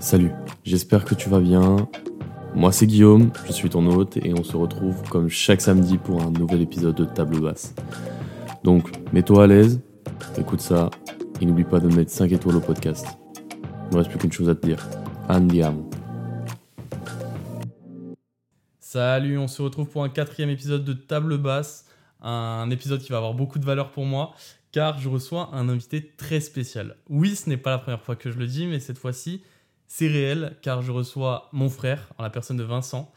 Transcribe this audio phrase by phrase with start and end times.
[0.00, 0.32] Salut,
[0.64, 1.76] j'espère que tu vas bien.
[2.54, 6.22] Moi c'est Guillaume, je suis ton hôte et on se retrouve comme chaque samedi pour
[6.22, 7.74] un nouvel épisode de Table Basse.
[8.64, 9.82] Donc mets-toi à l'aise,
[10.38, 10.88] écoute ça
[11.42, 13.06] et n'oublie pas de mettre 5 étoiles au podcast.
[13.90, 14.88] Il ne reste plus qu'une chose à te dire.
[15.28, 15.90] Andiamo.
[18.78, 21.84] Salut, on se retrouve pour un quatrième épisode de Table Basse,
[22.22, 24.32] un épisode qui va avoir beaucoup de valeur pour moi
[24.72, 26.96] car je reçois un invité très spécial.
[27.10, 29.42] Oui, ce n'est pas la première fois que je le dis, mais cette fois-ci,
[29.92, 33.12] c'est réel car je reçois mon frère, en la personne de Vincent,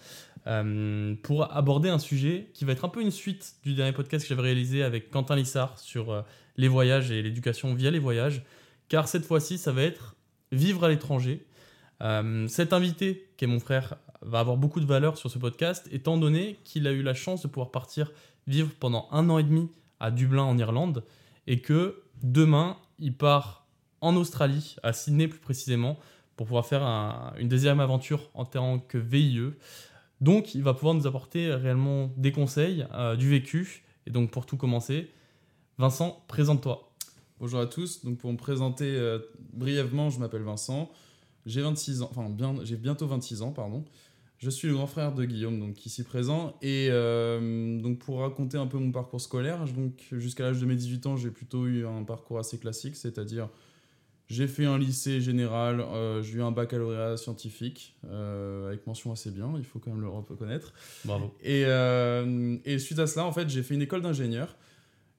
[0.48, 4.26] euh, pour aborder un sujet qui va être un peu une suite du dernier podcast
[4.26, 6.23] que j'avais réalisé avec Quentin Lissard sur euh,
[6.58, 8.41] les voyages et l'éducation via les voyages,
[8.90, 10.16] car cette fois-ci, ça va être
[10.52, 11.45] vivre à l'étranger.
[12.02, 15.88] Euh, cet invité, qui est mon frère, va avoir beaucoup de valeur sur ce podcast,
[15.92, 18.12] étant donné qu'il a eu la chance de pouvoir partir
[18.48, 19.70] vivre pendant un an et demi
[20.00, 21.03] à Dublin en Irlande,
[21.45, 23.67] et que demain, il part
[24.02, 26.00] en Australie, à Sydney plus précisément,
[26.36, 26.84] pour pouvoir faire
[27.38, 29.52] une deuxième aventure en tant que VIE.
[30.22, 33.84] Donc, il va pouvoir nous apporter réellement des conseils, euh, du vécu.
[34.08, 35.11] Et donc, pour tout commencer,
[35.78, 36.92] Vincent, présente-toi.
[37.39, 38.06] Bonjour à tous.
[38.06, 39.20] Donc, pour me présenter euh,
[39.54, 40.89] brièvement, je m'appelle Vincent.
[41.45, 43.84] J'ai 26 ans, enfin, bien, j'ai bientôt 26 ans, pardon.
[44.44, 46.58] Je suis le grand frère de Guillaume, donc ici présent.
[46.61, 50.76] Et euh, donc pour raconter un peu mon parcours scolaire, donc jusqu'à l'âge de mes
[50.76, 53.48] 18 ans, j'ai plutôt eu un parcours assez classique, c'est-à-dire
[54.34, 59.31] j'ai fait un lycée général, euh, j'ai eu un baccalauréat scientifique euh, avec mention assez
[59.31, 60.73] bien, il faut quand même le reconnaître.
[61.06, 61.34] Bravo.
[61.44, 61.62] Et,
[62.66, 64.56] et suite à cela, en fait, j'ai fait une école d'ingénieur.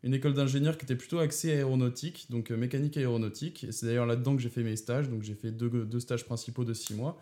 [0.03, 3.65] Une école d'ingénieur qui était plutôt axée aéronautique, donc mécanique aéronautique.
[3.65, 5.09] Et c'est d'ailleurs là-dedans que j'ai fait mes stages.
[5.09, 7.19] Donc j'ai fait deux, deux stages principaux de six mois.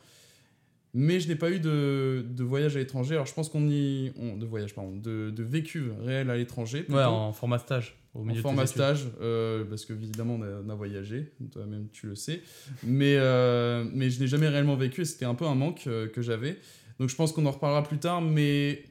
[0.95, 3.15] Mais je n'ai pas eu de, de, voyage à l'étranger.
[3.15, 4.13] Alors je pense qu'on y.
[4.15, 4.95] de voyage, pardon.
[4.95, 6.85] De, de vécu réel à l'étranger.
[6.91, 7.97] Ouais, en format stage.
[8.15, 12.15] Au milieu en format stage, euh, parce que évidemment on a, voyagé, toi-même tu le
[12.15, 12.43] sais.
[12.83, 16.21] Mais, euh, mais je n'ai jamais réellement vécu c'était un peu un manque euh, que
[16.21, 16.59] j'avais.
[16.99, 18.21] Donc je pense qu'on en reparlera plus tard.
[18.21, 18.85] Mais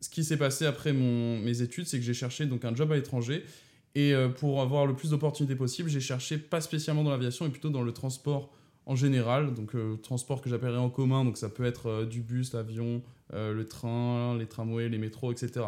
[0.00, 2.90] ce qui s'est passé après mon, mes études, c'est que j'ai cherché donc, un job
[2.92, 3.44] à l'étranger.
[3.94, 7.68] Et pour avoir le plus d'opportunités possible, j'ai cherché pas spécialement dans l'aviation, mais plutôt
[7.68, 8.50] dans le transport
[8.86, 12.20] en général, donc euh, transport que j'appellerais en commun, donc ça peut être euh, du
[12.20, 15.66] bus, l'avion, euh, le train, les tramways, les métros, etc.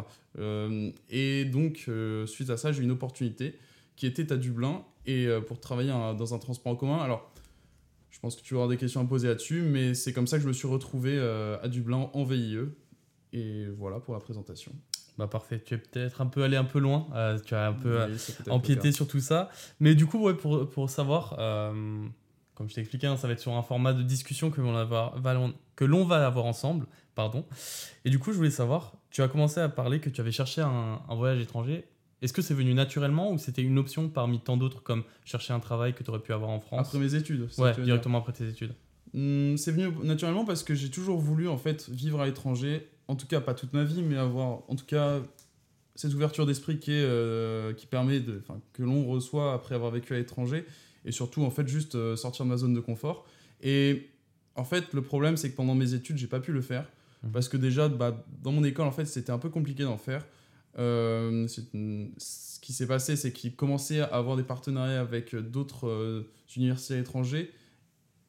[1.11, 1.89] et donc,
[2.27, 3.59] suite à ça, j'ai eu une opportunité
[3.97, 6.99] qui était à Dublin et pour travailler dans un transport en commun.
[6.99, 7.31] Alors,
[8.11, 10.43] je pense que tu avoir des questions à poser là-dessus, mais c'est comme ça que
[10.43, 12.59] je me suis retrouvé à Dublin en VIE.
[13.33, 14.73] Et voilà pour la présentation.
[15.17, 17.07] Bah parfait, tu es peut-être un peu allé un peu loin,
[17.47, 18.01] tu as un peu
[18.51, 19.51] empiété sur tout ça.
[19.79, 21.39] Mais du coup, ouais, pour, pour savoir,
[22.55, 26.05] comme je t'ai expliqué, hein, ça va être sur un format de discussion que l'on
[26.05, 26.87] va, avoir ensemble.
[27.15, 27.45] Pardon.
[28.05, 30.61] Et du coup, je voulais savoir, tu as commencé à parler que tu avais cherché
[30.61, 31.85] un, voyage étranger.
[32.23, 35.61] Est-ce que c'est venu naturellement ou c'était une option parmi tant d'autres comme chercher un
[35.61, 36.87] travail que tu aurais pu avoir en France?
[36.87, 38.75] Après mes études Ouais, directement après tes études.
[39.13, 43.15] Hmm, c'est venu naturellement parce que j'ai toujours voulu en fait vivre à l'étranger, en
[43.15, 45.21] tout cas pas toute ma vie, mais avoir en tout cas
[45.95, 48.43] cette ouverture d'esprit qui, euh, qui permet de,
[48.73, 50.65] que l'on reçoit après avoir vécu à l'étranger
[51.05, 53.27] et surtout en fait juste euh, sortir de ma zone de confort.
[53.63, 54.11] Et
[54.57, 56.87] en fait, le problème, c'est que pendant mes études, j'ai pas pu le faire
[57.23, 57.31] mmh.
[57.33, 60.27] parce que déjà, bah, dans mon école, en fait, c'était un peu compliqué d'en faire.
[60.79, 66.23] Euh, ce qui s'est passé, c'est qu'ils commençaient à avoir des partenariats avec d'autres euh,
[66.57, 67.47] universités étrangères.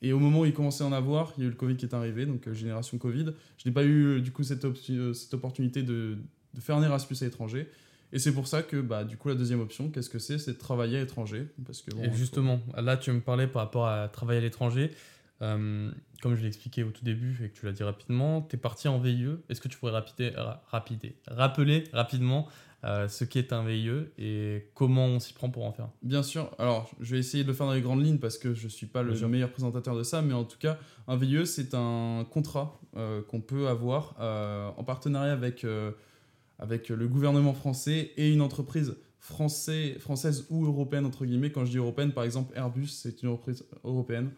[0.01, 1.77] Et au moment où ils commençaient à en avoir, il y a eu le Covid
[1.77, 3.33] qui est arrivé, donc génération Covid.
[3.57, 4.67] Je n'ai pas eu du coup cette,
[5.13, 6.17] cette opportunité de,
[6.53, 7.67] de, faire un Erasmus à l'étranger.
[8.15, 10.37] Et c'est pour ça que, bah, du coup, la deuxième option, qu'est-ce que c'est?
[10.37, 11.47] C'est de travailler à l'étranger.
[11.65, 14.91] Parce que, et justement, là, tu me parlais par rapport à travailler à l'étranger.
[15.41, 18.55] Euh, comme je l'ai expliqué au tout début et que tu l'as dit rapidement, tu
[18.55, 19.31] es parti en VIE.
[19.49, 20.31] Est-ce que tu pourrais rapider,
[20.67, 22.47] rapider, rappeler rapidement
[22.85, 26.49] euh, ce qu'est un VIE et comment on s'y prend pour en faire Bien sûr.
[26.57, 28.69] Alors, je vais essayer de le faire dans les grandes lignes parce que je ne
[28.69, 30.77] suis pas le meilleur présentateur de ça, mais en tout cas,
[31.09, 34.15] un VIE, c'est un contrat euh, qu'on peut avoir
[34.77, 35.65] en partenariat avec
[36.59, 38.95] avec le gouvernement français et une entreprise
[39.25, 41.51] français, française ou européenne, entre guillemets.
[41.51, 44.29] Quand je dis européenne, par exemple, Airbus, c'est une entreprise européenne.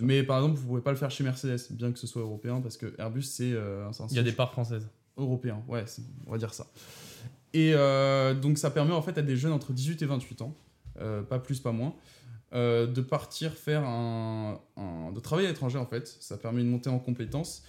[0.00, 2.22] Mais par exemple, vous ne pouvez pas le faire chez Mercedes, bien que ce soit
[2.22, 4.88] européen, parce que Airbus, c'est euh, un Il y a des parts françaises.
[5.16, 5.84] Européen, ouais,
[6.26, 6.66] on va dire ça.
[7.54, 10.54] Et euh, donc, ça permet en fait à des jeunes entre 18 et 28 ans,
[11.00, 11.94] euh, pas plus, pas moins,
[12.52, 16.06] de partir faire un, un, de travailler à l'étranger en fait.
[16.20, 17.64] Ça permet une montée en compétences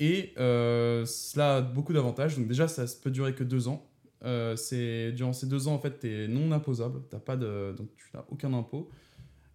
[0.00, 2.36] et euh, cela a beaucoup d'avantages.
[2.36, 3.84] Donc déjà, ça peut durer que deux ans.
[4.24, 7.00] Euh, c'est durant ces deux ans, en fait, tu es non imposable.
[7.10, 8.88] Donc tu n'as aucun impôt.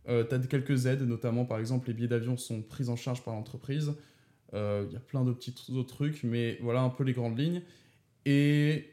[0.09, 3.23] Euh, tu as quelques aides, notamment par exemple les billets d'avion sont pris en charge
[3.23, 3.93] par l'entreprise.
[4.55, 7.63] Il y a plein de petits autres trucs, mais voilà un peu les grandes lignes.
[8.25, 8.85] Et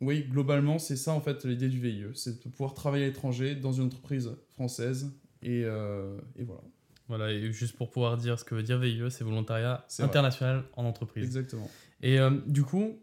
[0.00, 3.54] oui, globalement, c'est ça en fait l'idée du VIE, c'est de pouvoir travailler à l'étranger
[3.54, 6.62] dans une entreprise française et voilà.
[7.08, 10.04] Voilà, et juste pour pouvoir dire ce que veut dire VIE, c'est volontariat vrai.
[10.04, 11.24] international en entreprise.
[11.24, 11.68] Exactement.
[12.02, 12.98] Et euh, du coup,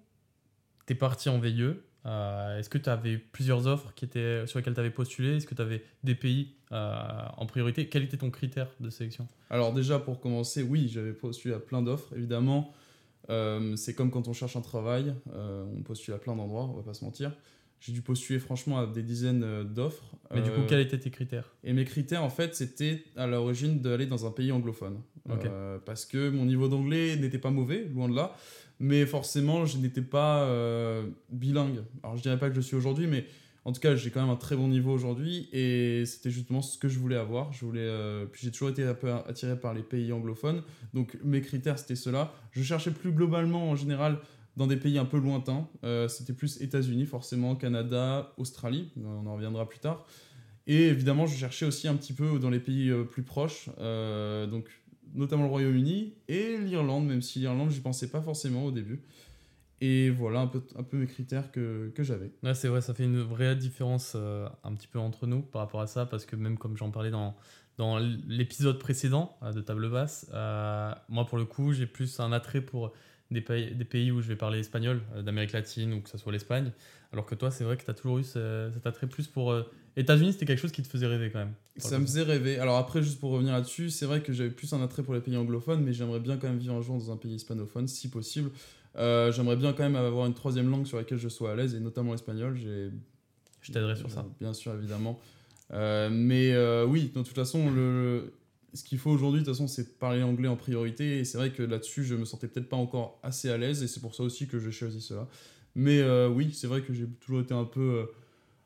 [0.85, 1.73] tu es parti en VIE.
[2.05, 5.37] Euh, Est-ce que tu avais plusieurs offres qui étaient, sur lesquelles tu avais postulé?
[5.37, 7.89] Est-ce que tu avais des pays euh, en priorité?
[7.89, 9.27] Quel était ton critère de sélection?
[9.49, 12.13] Alors déjà pour commencer, oui, j'avais postulé à plein d'offres.
[12.15, 12.73] Évidemment,
[13.75, 16.93] c'est comme quand on cherche un travail, on postule à plein d'endroits, on va pas
[16.93, 17.31] se mentir.
[17.79, 20.15] J'ai dû postuler franchement à des dizaines euh, d'offres.
[20.33, 21.51] Mais du coup, Euh, quels étaient tes critères?
[21.63, 25.01] Et mes critères, en fait, c'était à l'origine d'aller dans un pays anglophone.
[25.29, 28.35] Euh, parce que mon niveau d'anglais n'était pas mauvais, loin de là.
[28.79, 30.49] Mais forcément, je n'étais pas
[31.29, 31.79] bilingue.
[32.03, 33.25] Alors, je dirais pas que je suis aujourd'hui, mais
[33.63, 35.49] en tout cas, j'ai quand même un très bon niveau aujourd'hui.
[35.51, 37.51] Et c'était justement ce que je voulais avoir.
[37.51, 40.61] Je voulais, euh, Puis j'ai toujours été un peu attiré par les pays anglophones.
[40.93, 42.31] Donc, mes critères, c'était cela.
[42.51, 44.19] Je cherchais plus globalement, en général,
[44.57, 45.67] dans des pays un peu lointains.
[45.83, 48.91] Euh, c'était plus États-Unis, forcément, Canada, Australie.
[49.03, 50.05] On en reviendra plus tard.
[50.67, 54.47] Et évidemment, je cherchais aussi un petit peu dans les pays euh, plus proches, euh,
[54.47, 54.67] donc
[55.13, 59.03] notamment le Royaume-Uni et l'Irlande, même si l'Irlande, j'y pensais pas forcément au début.
[59.79, 62.31] Et voilà un peu, un peu mes critères que, que j'avais.
[62.41, 65.81] Ouais, c'est vrai, ça fait une vraie différence un petit peu entre nous par rapport
[65.81, 67.35] à ça, parce que même comme j'en parlais dans,
[67.77, 70.27] dans l'épisode précédent de Table Basse,
[71.09, 72.93] moi pour le coup, j'ai plus un attrait pour
[73.31, 76.17] des pays, des pays où je vais parler espagnol, euh, d'Amérique latine ou que ce
[76.17, 76.71] soit l'Espagne,
[77.11, 79.51] alors que toi, c'est vrai que tu as toujours eu ce- cet attrait plus pour...
[79.51, 79.63] euh,
[79.97, 81.53] États-Unis, c'était quelque chose qui te faisait rêver quand même.
[81.77, 82.59] Ça me faisait rêver.
[82.59, 85.21] Alors après, juste pour revenir là-dessus, c'est vrai que j'avais plus un attrait pour les
[85.21, 88.09] pays anglophones, mais j'aimerais bien quand même vivre un jour dans un pays hispanophone, si
[88.09, 88.49] possible.
[88.97, 91.73] Euh, j'aimerais bien quand même avoir une troisième langue sur laquelle je sois à l'aise,
[91.75, 92.55] et notamment l'espagnol.
[92.57, 92.89] J'ai
[93.61, 94.25] Je t'aiderai sur ça.
[94.39, 95.19] Bien sûr, évidemment.
[95.73, 98.33] Euh, mais euh, oui, de toute façon, le,
[98.75, 101.19] ce qu'il faut aujourd'hui, de toute façon, c'est parler anglais en priorité.
[101.19, 103.83] Et c'est vrai que là-dessus, je me sentais peut-être pas encore assez à l'aise.
[103.83, 105.27] Et c'est pour ça aussi que j'ai choisi cela.
[105.75, 108.05] Mais euh, oui, c'est vrai que j'ai toujours été un peu, euh,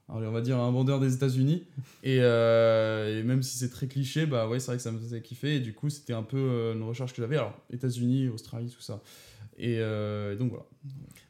[0.07, 1.63] on va dire, un vendeur des États-Unis.
[2.03, 4.99] Et, euh, et même si c'est très cliché, bah ouais, c'est vrai que ça me
[4.99, 5.55] faisait kiffer.
[5.55, 7.37] Et du coup, c'était un peu euh, une recherche que j'avais.
[7.37, 9.01] Alors, États-Unis, Australie, tout ça.
[9.57, 9.77] Et,
[10.39, 10.65] donc voilà.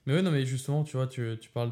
[0.05, 1.71] Mais oui, non, mais justement, tu vois, tu parles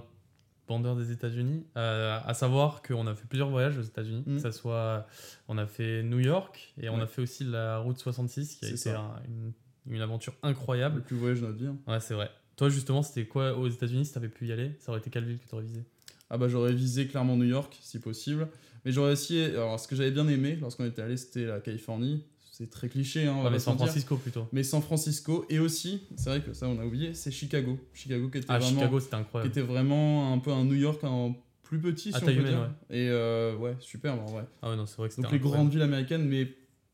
[0.67, 4.35] vendeur des États-Unis, euh, à savoir qu'on a fait plusieurs voyages aux États-Unis, Mm.
[4.35, 5.07] que ça soit,
[5.47, 7.01] on a fait New York et on Ouais.
[7.03, 9.53] a fait aussi la route 66, qui a été un- une,
[9.95, 11.01] une aventure Le incroyable.
[11.03, 11.67] plus voyage de notre vie.
[11.67, 11.77] hein.
[11.87, 12.29] Ouais, c'est vrai.
[12.57, 14.71] Toi, justement, c'était quoi aux États-Unis si t'avais pu y aller?
[14.79, 15.83] Ça aurait été quelle ville que tu aurais visé
[16.29, 18.49] Ah bah j'aurais visé clairement New York si possible.
[18.83, 19.45] Mais j'aurais essayé.
[19.51, 22.23] Alors ce que j'avais bien aimé lorsqu'on était allé, c'était la Californie.
[22.57, 23.75] C'est très cliché, hein, on Ouais, va mais San.
[23.77, 24.47] Francisco plutôt.
[24.51, 27.77] Mais San Francisco et aussi, c'est vrai que ça on a oublié, c'est Chicago.
[27.93, 28.99] Chicago qui était Ah, vraiment, Chicago,
[29.41, 32.33] qui était vraiment un peu un New York en plus petit, À si on peut
[32.33, 32.71] humaine, dire.
[32.89, 34.45] Et euh, ouais, superbe en vrai.
[34.63, 36.51] Ah ouais, non, c'est vrai que c'était Donc les grandes villes américaines, mais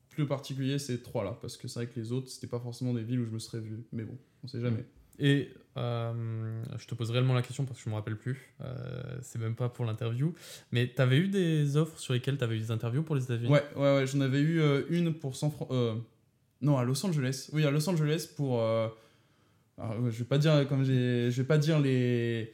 [0.10, 2.94] plus particulier ces trois là, parce que c'est vrai que les autres, c'était pas forcément
[2.94, 3.86] des villes où je me serais vu.
[3.94, 4.84] Mais bon, on sait jamais.
[5.20, 8.54] Et euh, je te pose réellement la question parce que je me rappelle plus.
[8.62, 10.34] Euh, c'est même pas pour l'interview.
[10.72, 13.50] Mais t'avais eu des offres sur lesquelles t'avais eu des interviews pour les États-Unis?
[13.50, 15.68] Ouais, ouais, ouais, j'en avais eu euh, une pour San Fran-
[16.62, 17.50] non, à Los Angeles.
[17.54, 18.62] Oui, à Los Angeles pour.
[18.62, 18.92] alors,
[20.10, 22.54] je vais pas dire comme j'ai, je vais pas dire les.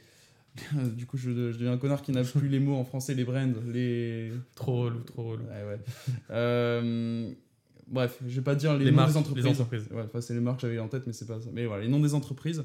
[0.73, 3.23] du coup, je, je deviens un connard qui n'a plus les mots en français, les
[3.23, 4.31] brands, les.
[4.55, 5.43] Trop relou, trop relou.
[5.45, 7.35] Ouais, ouais.
[7.89, 9.43] Euh, Bref, je vais pas dire les, Les noms marques, des entreprises.
[9.45, 9.87] les entreprises.
[9.91, 11.49] Ouais, enfin, c'est les marques que j'avais en tête, mais c'est pas ça.
[11.53, 12.63] Mais voilà, les noms des entreprises.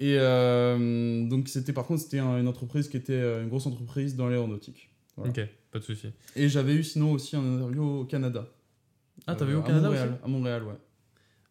[0.00, 3.66] Et euh, donc, c'était par contre, c'était un- une entreprise qui était euh, une grosse
[3.66, 4.90] entreprise dans l'aéronautique.
[5.16, 5.30] Voilà.
[5.32, 5.40] Ok,
[5.72, 6.08] pas de souci.
[6.36, 8.46] Et j'avais eu sinon aussi un interview au Canada.
[9.26, 10.74] Ah, t'avais eu au à Canada Montréal, aussi À Montréal, ouais.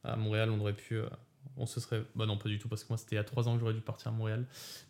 [0.04, 0.96] À Montréal, on aurait pu.
[0.96, 1.08] euh,
[1.58, 2.04] on se serait.
[2.16, 3.60] Bah non, pas du tout, parce que moi, c'était il y a trois ans que
[3.60, 4.46] j'aurais dû partir à Montréal.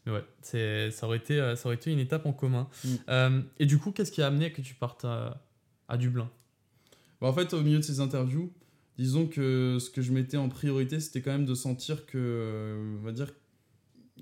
[0.06, 2.68] Mais ouais, c'est, ça, aurait été, euh, ça aurait été une étape en commun.
[2.84, 2.88] Mm.
[3.10, 5.42] Euh, et du coup, qu'est-ce qui a amené à que tu partes à,
[5.88, 6.30] à Dublin?
[7.22, 8.52] Bah, en fait, au milieu de ces interviews,
[8.98, 12.98] disons que ce que je mettais en priorité, c'était quand même de sentir que, euh,
[13.00, 13.32] on va dire,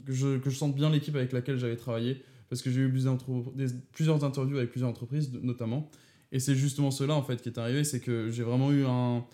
[0.06, 2.90] que je, que je sente bien l'équipe avec laquelle j'avais travaillé, parce que j'ai eu
[2.90, 5.90] plusieurs, interviews avec plusieurs entreprises, notamment.
[6.32, 9.26] Et c'est justement cela, en fait, qui est arrivé, c'est que j'ai vraiment eu un,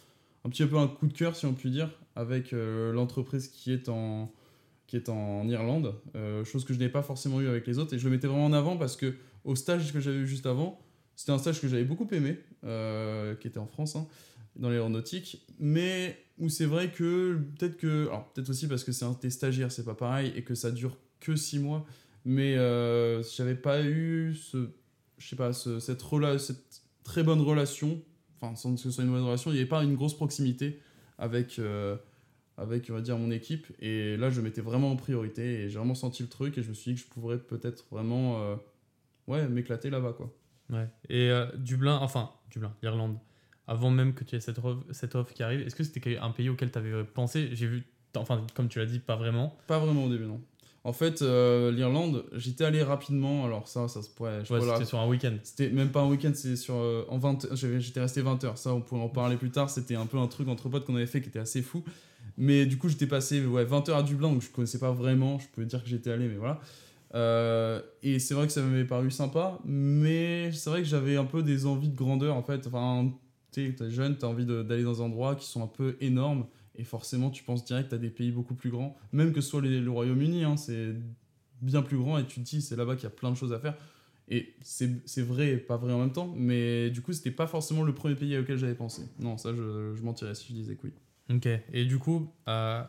[0.45, 3.71] un petit peu un coup de cœur, si on peut dire, avec euh, l'entreprise qui
[3.71, 4.31] est en
[4.87, 7.93] qui est en Irlande, euh, chose que je n'ai pas forcément eu avec les autres,
[7.93, 9.15] et je le mettais vraiment en avant parce que
[9.45, 10.81] au stage que j'avais eu juste avant,
[11.21, 14.07] c'était un stage que j'avais beaucoup aimé, euh, qui était en France, hein,
[14.55, 19.05] dans l'aéronautique, mais où c'est vrai que peut-être que, alors peut-être aussi parce que c'est
[19.05, 21.85] un des stagiaires, c'est pas pareil, et que ça dure que six mois,
[22.25, 24.69] mais euh, j'avais pas eu ce,
[25.19, 28.01] je sais pas, ce- cette, rela cette très bonne relation,
[28.41, 30.79] enfin sans que ce soit une bonne relation, il n'y avait pas une grosse proximité
[31.19, 31.97] avec, euh,
[32.57, 35.77] avec on va dire, mon équipe, et là je mettais vraiment en priorité, et j'ai
[35.77, 38.55] vraiment senti le truc, et je me suis dit que je pourrais peut-être vraiment, euh,
[39.27, 40.35] ouais, m'éclater là-bas, quoi.
[40.71, 40.87] Ouais.
[41.09, 43.17] Et euh, Dublin, enfin, Dublin, Irlande,
[43.67, 46.31] avant même que tu aies cette offre, cette offre qui arrive, est-ce que c'était un
[46.31, 47.49] pays auquel tu avais pensé?
[47.53, 47.83] J'ai vu,
[48.15, 49.55] enfin, comme tu l'as dit, pas vraiment.
[49.67, 50.41] Pas vraiment au début, non.
[50.83, 53.45] En fait, euh, l'Irlande, j'étais allé rapidement.
[53.45, 54.43] Alors, ça, ça se pourrait.
[54.43, 55.35] je Ouais, c'était sur un week-end.
[55.43, 56.73] C'était même pas un week-end, c'est sur.
[56.75, 58.57] euh, en 20 j'avais- J'étais resté 20 heures.
[58.57, 59.69] Ça, on pourrait en parler plus tard.
[59.69, 61.83] C'était un peu un truc entre potes qu'on avait fait qui était assez fou.
[62.35, 65.37] Mais du coup, j'étais passé ouais, 20 heures à Dublin, donc je connaissais pas vraiment.
[65.37, 66.59] Je pouvais dire que j'étais allé, mais voilà.
[67.13, 71.25] Euh, et c'est vrai que ça m'avait paru sympa, mais c'est vrai que j'avais un
[71.25, 72.65] peu des envies de grandeur en fait.
[72.67, 73.11] Enfin,
[73.51, 77.29] t'es jeune, t'as envie d'aller dans des endroits qui sont un peu énormes, et forcément,
[77.29, 80.43] tu penses direct à des pays beaucoup plus grands, même que ce soit le Royaume-Uni,
[80.45, 80.95] hein, c'est
[81.61, 83.53] bien plus grand, et tu te dis, c'est là-bas qu'il y a plein de choses
[83.53, 83.75] à faire.
[84.29, 87.47] Et c'est c'est vrai et pas vrai en même temps, mais du coup, c'était pas
[87.47, 89.03] forcément le premier pays auquel j'avais pensé.
[89.19, 90.93] Non, ça, je, je mentirais si je disais que oui.
[91.35, 91.49] Ok.
[91.73, 92.81] Et du coup, euh,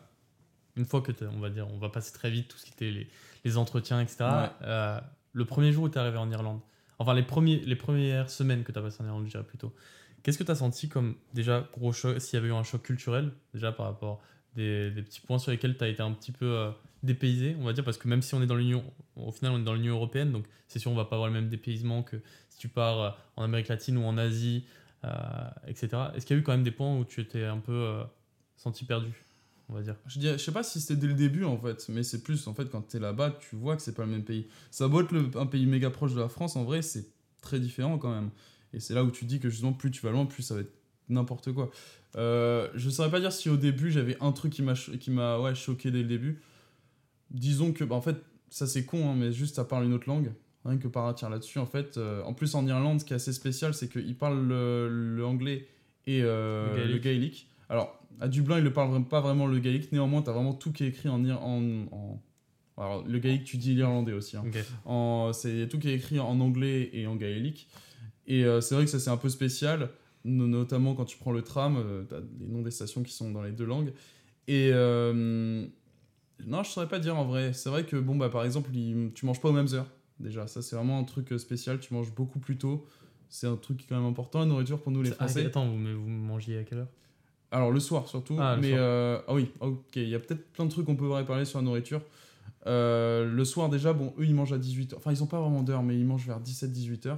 [0.75, 2.91] une fois que on va dire, on va passer très vite tout ce qui était
[2.91, 3.07] les,
[3.45, 4.17] les entretiens, etc.
[4.21, 4.49] Ouais.
[4.63, 4.99] euh,
[5.33, 6.59] le premier jour où tu es arrivé en Irlande,
[6.99, 9.73] enfin les, premiers, les premières semaines que tu as passé en Irlande, je dirais plutôt,
[10.21, 12.81] qu'est-ce que tu as senti comme déjà gros choc, s'il y avait eu un choc
[12.81, 14.21] culturel, déjà par rapport
[14.55, 16.71] des, des petits points sur lesquels tu as été un petit peu euh,
[17.03, 18.83] dépaysé, on va dire, parce que même si on est dans l'Union,
[19.15, 21.33] au final on est dans l'Union Européenne, donc c'est sûr on va pas avoir le
[21.33, 22.17] même dépaysement que
[22.49, 24.65] si tu pars euh, en Amérique latine ou en Asie,
[25.03, 25.09] euh,
[25.67, 25.89] etc.
[26.15, 28.01] Est-ce qu'il y a eu quand même des points où tu étais un peu
[28.55, 29.11] senti perdu,
[29.69, 31.87] on va dire Je, dirais- je sais pas si c'était dès le début en fait,
[31.89, 34.23] mais c'est plus en fait quand t'es là-bas, tu vois que c'est pas le même
[34.23, 34.47] pays.
[34.71, 37.05] Ça doit être le- un pays méga proche de la France, en vrai, c'est
[37.41, 38.29] très différent quand même.
[38.73, 40.61] Et c'est là où tu dis que justement, plus tu vas loin, plus ça va
[40.61, 40.73] être
[41.09, 41.69] n'importe quoi.
[42.15, 45.55] Euh, je saurais pas dire si au début j'avais un truc qui m'a cho- ouais,
[45.55, 46.41] choqué dès le début.
[47.31, 48.17] Disons que, bah, en fait,
[48.49, 50.31] ça c'est con, hein, mais juste ça parle une autre langue.
[50.65, 51.97] Rien que par attirer là-dessus, en fait.
[51.97, 55.25] euh, en plus, en Irlande, ce qui est assez spécial, c'est qu'ils parlent le, le
[55.25, 55.67] anglais
[56.05, 56.93] et euh, Le gaélique.
[56.95, 57.47] le gaélique.
[57.69, 59.91] Alors, à Dublin, ils ne parlent pas vraiment le gaélique.
[59.91, 61.23] Néanmoins, tu as vraiment tout qui est écrit en.
[61.29, 62.21] en, en-
[62.77, 64.35] alors, le gaélique, tu dis l'irlandais aussi.
[64.37, 64.43] hein.
[64.47, 64.57] Ok.
[64.85, 67.67] En- C'est tout qui est écrit en anglais et en gaélique.
[68.25, 69.89] Et euh, c'est vrai que ça, c'est un peu spécial,
[70.25, 73.31] no- notamment quand tu prends le tram, tu as les noms des stations qui sont
[73.31, 73.93] dans les deux langues.
[74.47, 74.69] Et.
[74.73, 75.65] euh,
[76.47, 77.53] non, je saurais pas dire en vrai.
[77.53, 79.89] C'est vrai que, bon, bah, par exemple, il- tu manges pas aux mêmes heures.
[80.19, 81.79] Déjà, ça, c'est vraiment un truc euh, spécial.
[81.79, 82.85] Tu manges beaucoup plus tôt.
[83.29, 85.45] C'est un truc qui est quand même important, la nourriture pour nous, les Ah, Français.
[85.45, 86.87] attends, vous, mais vous mangiez à quelle heure?
[87.53, 88.35] Alors le soir surtout.
[88.39, 88.79] Ah, le mais soir.
[88.81, 89.95] euh, ah oui, ok.
[89.95, 92.01] Il y a peut-être plein de trucs qu'on pourrait parler sur la nourriture.
[92.65, 94.95] Euh, le soir déjà, bon, eux ils mangent à 18h.
[94.97, 97.15] Enfin, ils ont pas vraiment d'heure, mais ils mangent vers 17-18h.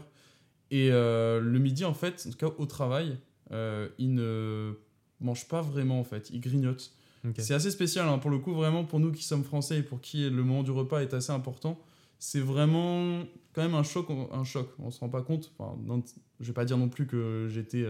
[0.71, 3.17] Et euh, le midi, en fait, en tout cas au travail,
[3.97, 4.73] ils ne
[5.21, 6.29] mangent pas vraiment en fait.
[6.31, 6.91] Ils grignotent.
[7.39, 9.99] C'est assez spécial hein, pour le coup, vraiment pour nous qui sommes français et pour
[9.99, 11.79] qui le moment du repas est assez important.
[12.19, 13.23] C'est vraiment
[13.53, 14.69] quand même un choc, un choc.
[14.79, 15.51] On se rend pas compte.
[15.57, 16.03] Enfin, non,
[16.39, 17.83] je vais pas dire non plus que j'étais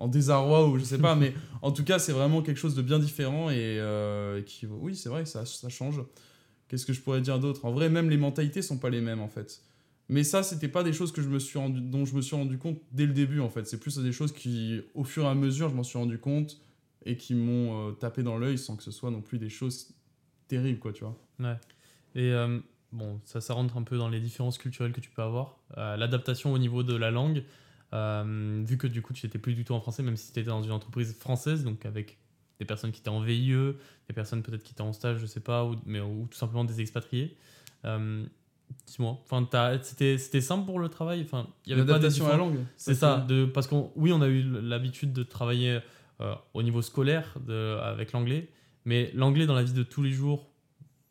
[0.00, 2.82] en désarroi ou je sais pas, mais en tout cas, c'est vraiment quelque chose de
[2.82, 6.02] bien différent et euh, qui, oui, c'est vrai, ça, change.
[6.66, 7.66] Qu'est-ce que je pourrais dire d'autre?
[7.66, 9.62] En vrai, même les mentalités sont pas les mêmes en fait.
[10.08, 12.58] Mais ça, c'était pas des choses que je me suis dont je me suis rendu
[12.58, 13.66] compte dès le début en fait.
[13.66, 16.60] C'est plus des choses qui, au fur et à mesure, je m'en suis rendu compte
[17.04, 19.94] et qui m'ont euh, tapé dans l'œil sans que ce soit non plus des choses
[20.48, 21.16] terribles, quoi, tu vois.
[21.40, 21.56] Ouais.
[22.14, 22.58] Et euh,
[22.92, 25.58] bon, ça, ça rentre un peu dans les différences culturelles que tu peux avoir.
[25.76, 27.44] L'adaptation au niveau de la langue,
[27.92, 30.40] euh, vu que du coup tu n'étais plus du tout en français, même si tu
[30.40, 32.18] étais dans une entreprise française, donc avec
[32.58, 33.74] des personnes qui étaient en VIE,
[34.08, 36.64] des personnes peut-être qui étaient en stage, je sais pas, ou, mais, ou tout simplement
[36.64, 37.36] des expatriés.
[37.84, 38.24] Euh,
[38.86, 39.48] Dis-moi, enfin,
[39.82, 41.22] c'était simple pour le travail?
[41.22, 42.58] Enfin, il y avait L'adaptation à la langue.
[42.76, 45.80] C'est ça, de, parce qu'on oui, on a eu l'habitude de travailler
[46.20, 48.48] euh, au niveau scolaire de, avec l'anglais,
[48.84, 50.50] mais l'anglais dans la vie de tous les jours,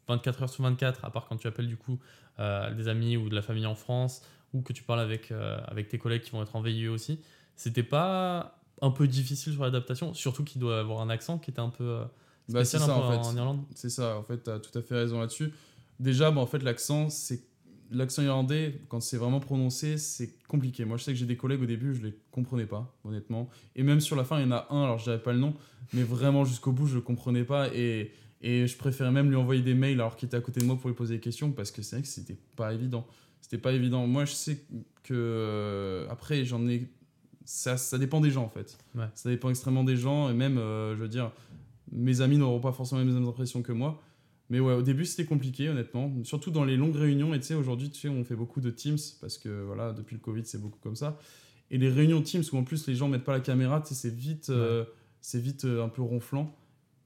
[0.08, 2.00] 24 heures sur 24, à part quand tu appelles du coup
[2.40, 5.60] euh, des amis ou de la famille en France, ou que tu parles avec, euh,
[5.68, 7.20] avec tes collègues qui vont être en VIE aussi,
[7.56, 11.60] c'était pas un peu difficile sur l'adaptation, surtout qu'il doit avoir un accent qui était
[11.60, 12.04] un peu euh,
[12.50, 13.38] Bah, spécial ça, un peu en en, fait.
[13.38, 13.64] Irlande.
[13.76, 15.52] C'est ça, en fait, tu as tout à fait raison là-dessus.
[16.00, 17.44] Déjà, bah, en fait, l'accent, c'est
[17.92, 20.86] l'accent irlandais, quand c'est vraiment prononcé, c'est compliqué.
[20.86, 23.50] Moi, je sais que j'ai des collègues au début, je les comprenais pas, honnêtement.
[23.76, 25.40] Et même sur la fin, il y en a un, alors je dirais pas le
[25.40, 25.56] nom,
[25.94, 27.74] mais vraiment jusqu'au bout, je le comprenais pas.
[27.74, 30.66] Et, et je préférais même lui envoyer des mails alors qu'il était à côté de
[30.66, 33.06] moi pour lui poser des questions, parce que c'est vrai que c'était pas évident.
[33.42, 34.06] C'était pas évident.
[34.08, 34.64] Moi, je sais
[35.04, 35.14] que.
[35.14, 36.90] euh, après, j'en ai.
[37.46, 38.78] Ça, ça dépend des gens, en fait.
[38.96, 39.06] Ouais.
[39.16, 41.32] Ça dépend extrêmement des gens, et même, euh, je veux dire,
[41.92, 44.02] mes amis n'auront pas forcément les mêmes impressions que moi.
[44.52, 46.12] Mais ouais, au début, c'était compliqué, honnêtement.
[46.24, 47.34] Surtout dans les longues réunions.
[47.34, 50.16] Et tu sais, aujourd'hui, tu sais, on fait beaucoup de Teams parce que, voilà, depuis
[50.16, 51.20] le Covid, c'est beaucoup comme ça.
[51.72, 53.96] Et les réunions Teams où en plus les gens mettent pas la caméra, tu sais,
[53.96, 54.86] c'est vite, euh,
[55.22, 56.56] c'est vite euh, un peu ronflant.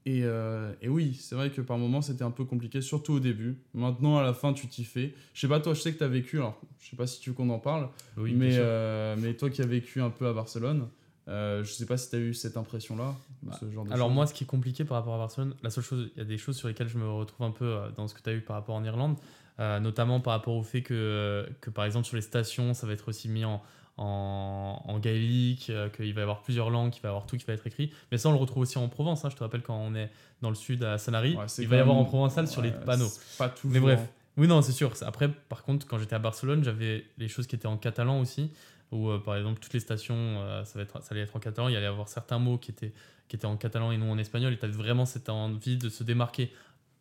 [0.06, 3.20] Et, euh, et oui, c'est vrai que par moments, c'était un peu compliqué, surtout au
[3.20, 3.56] début.
[3.72, 5.14] Maintenant, à la fin, tu t'y fais.
[5.32, 7.20] Je sais pas, toi, je sais que tu as vécu, alors, je sais pas si
[7.20, 10.26] tu veux qu'on en parle, Oui, mais, euh, mais toi qui as vécu un peu
[10.26, 10.88] à Barcelone,
[11.28, 14.34] euh, je sais pas si tu as eu cette impression-là, Bah, ce Alors moi, ce
[14.34, 16.56] qui est compliqué par rapport à Barcelone, la seule chose, il y a des choses
[16.56, 18.56] sur lesquelles je me retrouve un peu euh, dans ce que tu as eu par
[18.56, 19.16] rapport en Irlande,
[19.58, 23.08] notamment par rapport au fait que, que par exemple sur les stations, ça va être
[23.08, 23.62] aussi mis en,
[23.96, 27.36] en, en gaélique, euh, qu'il va y avoir plusieurs langues, qu'il va y avoir tout
[27.36, 27.92] qui va être écrit.
[28.10, 29.24] Mais ça, on le retrouve aussi en Provence.
[29.24, 29.30] hein.
[29.30, 30.10] Je te rappelle quand on est
[30.42, 33.10] dans le sud à Sanary, Ouais, il va y avoir en provençal sur les panneaux.
[33.38, 33.72] Pas toujours.
[33.72, 34.00] Mais bref,
[34.36, 34.92] oui, non, c'est sûr.
[35.02, 38.50] Après, par contre, quand j'étais à Barcelone, j'avais les choses qui étaient en catalan aussi,
[38.90, 41.40] où euh, par exemple, toutes les stations, euh, ça, va être, ça allait être en
[41.40, 41.68] catalan.
[41.68, 42.92] Il y allait y avoir certains mots qui étaient,
[43.28, 45.88] qui étaient en catalan et non en espagnol, et tu avais vraiment cette envie de
[45.88, 46.52] se démarquer.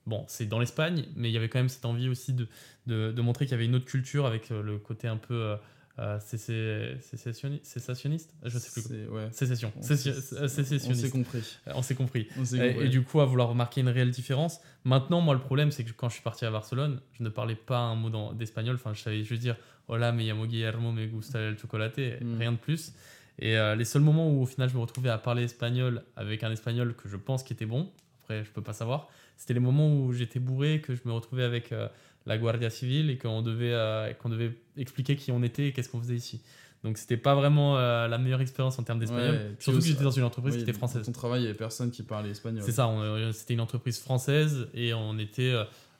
[0.05, 2.47] Bon, c'est dans l'Espagne, mais il y avait quand même cette envie aussi de,
[2.87, 5.55] de, de montrer qu'il y avait une autre culture avec le côté un peu euh,
[5.99, 8.33] euh, sécessionniste.
[8.43, 9.07] Je sais plus.
[9.09, 9.27] Ouais.
[9.31, 9.71] Sécession.
[9.77, 11.11] On Séci- s'est- euh, On s'est Sécessionniste.
[11.11, 11.57] compris.
[11.67, 12.27] On s'est compris.
[12.37, 14.59] On Et, du coup, à vouloir remarquer une réelle différence.
[14.85, 17.55] Maintenant, moi, le problème, c'est que quand je suis parti à Barcelone, je ne parlais
[17.55, 18.75] pas un mot d'espagnol.
[18.75, 19.55] Enfin, je savais juste dire
[19.87, 21.99] Hola, me llamo Guillermo, me gusta el chocolate.
[22.21, 22.37] Mm.
[22.39, 22.93] Rien de plus.
[23.39, 26.43] Et euh, les seuls moments où, au final, je me retrouvais à parler espagnol avec
[26.43, 29.59] un espagnol que je pense qui était bon, après, je peux pas savoir, c'était les
[29.59, 31.87] moments où j'étais bourré, que je me retrouvais avec euh,
[32.25, 35.89] la Guardia Civile et qu'on devait, euh, qu'on devait expliquer qui on était et qu'est-ce
[35.89, 36.41] qu'on faisait ici.
[36.83, 39.35] Donc, c'était pas vraiment euh, la meilleure expérience en termes d'espagnol.
[39.35, 41.05] Ouais, Surtout que j'étais dans une entreprise Oui, qui était dans française.
[41.05, 42.61] Ton travail, il n'y avait personne qui parlait espagnol.
[42.63, 45.53] C'est ça, euh, c'était une entreprise française et on était.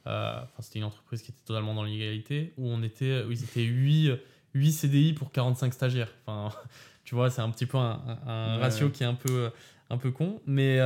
[0.06, 3.24] Enfin, c'était une entreprise qui était totalement dans l'égalité où on était.
[3.25, 4.12] Où ils étaient 8,
[4.56, 6.12] 8 CDI pour 45 stagiaires.
[6.25, 6.53] Enfin,
[7.06, 8.62] tu vois, c'est un petit peu un, un- un Ouais.
[8.63, 9.51] ratio qui est un peu,
[9.89, 10.42] un peu con.
[10.46, 10.80] Mais,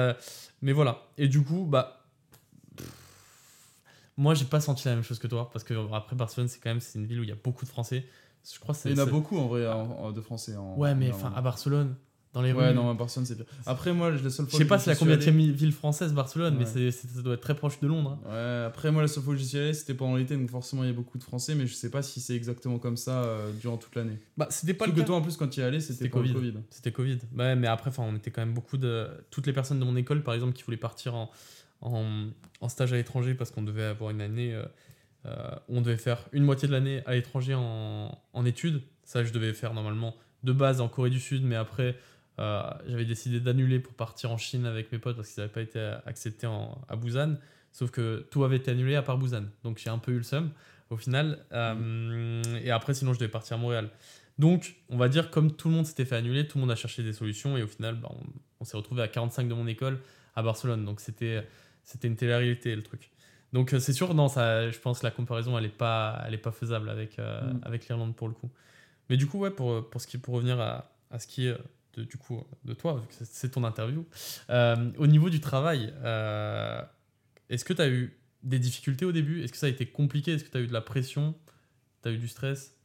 [0.62, 1.08] mais voilà.
[1.18, 2.04] Et du coup, bah.
[4.18, 6.70] Moi, j'ai pas senti la même chose que toi parce que après Barcelone, c'est quand
[6.70, 8.06] même c'est une ville où il y a beaucoup de Français.
[8.52, 8.80] Je crois que.
[8.90, 9.62] Il y en a beaucoup en vrai
[10.14, 10.56] de français.
[10.56, 11.96] En, Ouais, mais en- enfin, à Barcelone,
[12.34, 12.76] dans les Ouais, rues.
[12.76, 13.46] non, à Barcelone, c'est pire.
[13.66, 15.72] Après, moi, la seule fois je sais que pas c'est la suis allé- combien ville
[15.74, 18.18] française Barcelone, mais ça doit être très proche de Londres.
[18.26, 18.30] hein.
[18.32, 20.84] Ouais, après, moi, la seule fois où j'y suis allé, c'était pendant l'été, donc forcément,
[20.84, 23.24] il y a beaucoup de français, mais je sais pas si c'est exactement comme ça
[23.24, 24.18] euh, durant toute l'année.
[24.38, 25.08] Bah, c'était pas Surtout le que cas.
[25.08, 26.34] toi, en plus, quand tu y allais, c'était Covid.
[26.34, 26.54] Covid.
[26.70, 27.20] C'était Covid.
[27.36, 29.08] Ouais, mais après, enfin, on était quand même beaucoup de.
[29.30, 31.30] Toutes les personnes de mon école, par exemple, qui voulaient partir en,
[31.82, 32.30] en,
[32.70, 34.54] stage à l'étranger parce qu'on devait avoir une année.
[34.54, 34.66] euh,
[35.26, 38.82] euh, on devait faire une moitié de l'année à l'étranger en, études.
[39.04, 41.98] Ça, je devais faire normalement de base en Corée du Sud, mais après,
[42.40, 45.62] euh, j'avais décidé d'annuler pour partir en Chine avec mes potes parce qu'ils n'avaient pas
[45.62, 46.48] été acceptés
[46.88, 47.36] à Busan.
[47.74, 49.46] Sauf que tout avait été annulé à part Busan.
[49.64, 50.52] Donc j'ai un peu eu le seum
[50.90, 51.40] au final.
[52.64, 53.90] Et après, sinon, je devais partir à Montréal.
[54.38, 56.76] Donc, on va dire, comme tout le monde s'était fait annuler, tout le monde a
[56.76, 58.24] cherché des solutions et au final, bah, on,
[58.60, 60.00] on s'est retrouvé à 45 de mon école
[60.36, 60.86] à Barcelone.
[60.86, 61.44] Donc, c'était
[61.88, 63.10] c'était une télé-réalité le truc.
[63.54, 66.34] Donc, euh, c'est sûr, non, ça, je pense que la comparaison, elle n'est pas, elle
[66.34, 67.62] est pas faisable avec, euh, Mm.
[67.64, 68.52] avec l'Irlande pour le coup.
[69.10, 71.58] Mais du coup, ouais, pour, pour, ce qui, pour revenir à, à ce qui est
[71.94, 74.06] de, du coup, de toi, vu que c'est- ton interview,
[74.50, 76.82] euh, au niveau du travail, euh,
[77.50, 79.42] est-ce que tu as eu des difficultés au début?
[79.42, 80.34] Est-ce que ça a été compliqué?
[80.34, 81.34] Est-ce que tu as eu de la pression?
[82.04, 82.76] Tu as eu du stress?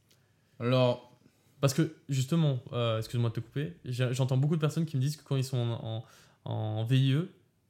[0.61, 1.19] Alors,
[1.59, 2.59] parce que justement,
[2.97, 5.57] excuse-moi de te couper, j'entends beaucoup de personnes qui me disent que quand ils sont
[5.57, 6.05] en,
[6.45, 7.17] en, en VIE,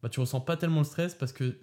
[0.03, 1.55] bah, tu ressens pas tellement le stress parce que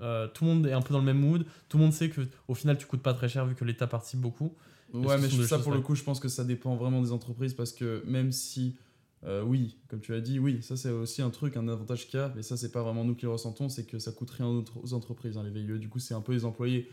[0.00, 2.10] euh, tout le monde est un peu dans le même mood, tout le monde sait
[2.10, 4.54] que au final tu coûtes pas très cher vu que l'État participe beaucoup.
[4.92, 7.72] ouais, mais ça, pour le coup, je pense que ça dépend vraiment des entreprises parce
[7.72, 8.76] que même si,
[9.24, 12.18] euh, oui, comme tu as dit, oui, ça c'est aussi un truc, un avantage qu'il
[12.18, 14.30] y a, mais ça, c'est pas vraiment nous qui le ressentons, c'est que ça coûte
[14.30, 15.78] rien aux entreprises, hein, les VIE.
[15.78, 16.90] Du coup, c'est un peu les employés,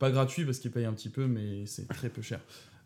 [0.00, 2.40] pas gratuits parce qu'ils payent un petit peu, mais c'est très peu cher.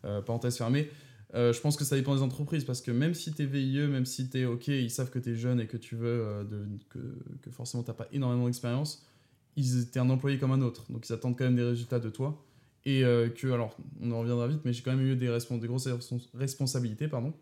[0.05, 0.89] Euh, parenthèse fermée.
[1.35, 4.05] Euh, je pense que ça dépend des entreprises parce que même si t'es VIE, même
[4.05, 6.43] si t'es OK, ils savent que t'es jeune et que tu veux, euh,
[6.89, 9.05] que, forcément t'as pas énormément d'expérience,
[9.55, 10.91] étaient un employé comme un autre.
[10.91, 12.43] Donc ils attendent quand même des résultats de toi.
[12.85, 15.67] Et euh, que, alors, on en reviendra vite, mais j'ai quand même eu des, des
[15.67, 17.33] grosses respons- responsabilités, pardon.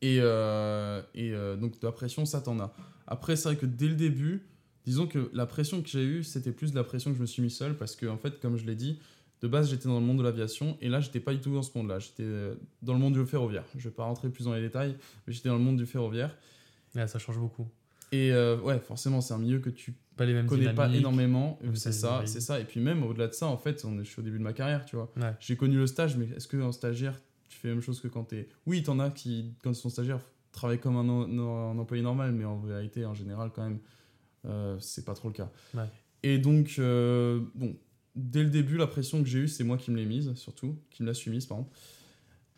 [0.00, 2.72] Et, donc de la pression, ça t'en a.
[3.08, 4.46] Après, c'est vrai que dès le début,
[4.84, 7.26] disons que la pression que j'ai eue, c'était plus de la pression que je me
[7.26, 9.00] suis mis seul parce que, en fait, comme je l'ai dit,
[9.40, 11.62] de base, j'étais dans le monde de l'aviation et là, j'étais pas du tout dans
[11.62, 11.98] ce monde-là.
[11.98, 13.64] J'étais euh, dans le monde du ferroviaire.
[13.76, 14.96] Je vais pas rentrer plus dans les détails,
[15.26, 16.36] mais j'étais dans le monde du ferroviaire.
[16.94, 17.68] Ouais, ça change beaucoup.
[18.10, 21.58] Et euh, ouais, forcément, c'est un milieu que tu Pas les mêmes connais pas énormément.
[21.74, 22.58] C'est ça, c'est ça.
[22.58, 24.42] Et puis même au-delà de ça, en fait, on est, je suis au début de
[24.42, 25.12] ma carrière, tu vois.
[25.16, 25.34] Ouais.
[25.40, 28.24] J'ai connu le stage, mais est-ce qu'un stagiaire, tu fais la même chose que quand
[28.24, 28.48] t'es...
[28.66, 30.20] Oui, t'en as qui, quand ils sont stagiaires,
[30.52, 33.78] travaillent comme un, employé normal, mais en vérité, en général, quand même,
[34.46, 35.50] euh, c'est pas trop le cas.
[35.74, 35.88] Ouais.
[36.22, 37.76] Et donc, euh, bon,
[38.18, 40.76] dès le début, la pression que j'ai eue, c'est moi qui me l'ai mise, surtout,
[40.90, 41.66] qui me l'a su mise, pardon.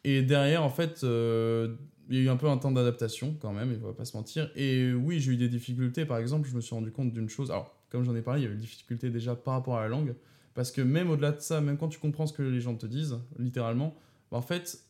[0.04, 1.76] Et derrière, en fait, euh,
[2.08, 4.16] il y a eu un peu un temps d'adaptation quand même, il va pas se
[4.16, 4.50] mentir.
[4.56, 6.06] Et oui, j'ai eu des difficultés.
[6.06, 7.50] Par exemple, je me suis rendu compte d'une chose.
[7.50, 9.82] Alors, comme j'en ai parlé, il y a eu des difficultés déjà par rapport à
[9.82, 10.14] la langue.
[10.54, 12.86] Parce que même au-delà de ça, même quand tu comprends ce que les gens te
[12.86, 13.94] disent, littéralement,
[14.30, 14.82] bah, en fait,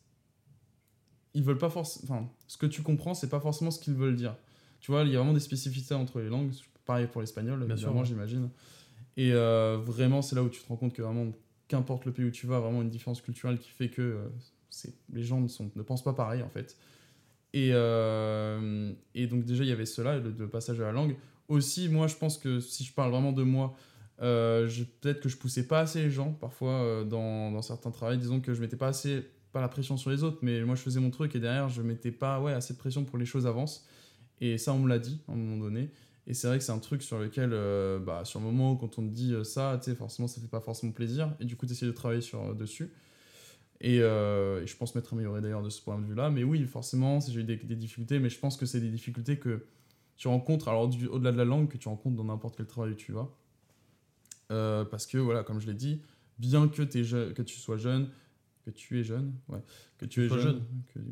[1.35, 2.05] ils veulent pas forcément.
[2.05, 4.37] Enfin, ce que tu comprends, c'est pas forcément ce qu'ils veulent dire.
[4.81, 6.53] Tu vois, il y a vraiment des spécificités entre les langues.
[6.87, 8.15] Pareil pour l'espagnol, Bien évidemment, sûr.
[8.15, 8.49] j'imagine.
[9.17, 11.33] Et euh, vraiment, c'est là où tu te rends compte que vraiment,
[11.69, 15.23] qu'importe le pays où tu vas, vraiment une différence culturelle qui fait que euh, les
[15.23, 16.77] gens ne, sont, ne pensent pas pareil, en fait.
[17.53, 21.17] Et, euh, et donc, déjà, il y avait cela, le, passage à la langue.
[21.49, 23.75] Aussi, moi, je pense que si je parle vraiment de moi,
[24.19, 28.19] peut-être que je poussais pas assez les gens, parfois, dans, dans certains travails.
[28.19, 30.83] Disons que je mettais pas assez pas la pression sur les autres, mais moi je
[30.83, 33.27] faisais mon truc et derrière je mettais pas ouais, assez de pression pour que les
[33.27, 33.87] choses avancent.
[34.41, 35.91] Et ça, on me l'a dit à un moment donné.
[36.27, 38.99] Et c'est vrai que c'est un truc sur lequel, euh, bah, sur le moment, quand
[38.99, 41.35] on te dit euh, ça, tu forcément, ça fait pas forcément plaisir.
[41.41, 42.93] Et du coup, tu essaies de travailler sur, euh, dessus.
[43.81, 46.31] Et, je pense m'être amélioré d'ailleurs de ce point de vue-là.
[46.31, 49.65] Mais oui, forcément, j'ai eu des, difficultés, mais je pense que c'est des difficultés que
[50.17, 53.13] tu rencontres, alors au-delà de la langue, que tu rencontres dans n'importe quel travail tu
[53.13, 53.29] vas.
[54.49, 56.03] parce que, voilà, comme je l'ai dit,
[56.39, 56.83] bien que
[57.43, 58.11] tu sois jeune,
[58.65, 59.61] que tu es jeune, ouais,
[59.99, 60.63] que tu es jeune,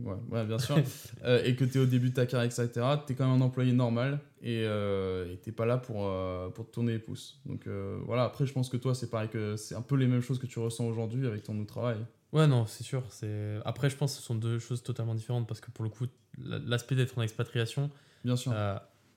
[0.02, 0.78] ouais, ouais, bien sûr,
[1.24, 2.68] euh, et que tu es au début de ta carrière, etc.,
[3.06, 6.48] tu es quand même un employé normal et euh, tu n'es pas là pour, euh,
[6.50, 7.40] pour te tourner les pouces.
[7.46, 10.06] Donc euh, voilà, après, je pense que toi, c'est pareil, que c'est un peu les
[10.06, 11.98] mêmes choses que tu ressens aujourd'hui avec ton nouveau travail.
[12.32, 13.02] Ouais, non, c'est sûr.
[13.08, 13.56] C'est...
[13.64, 16.06] Après, je pense que ce sont deux choses totalement différentes parce que pour le coup,
[16.38, 17.90] l'aspect d'être en expatriation,
[18.24, 18.52] bien sûr.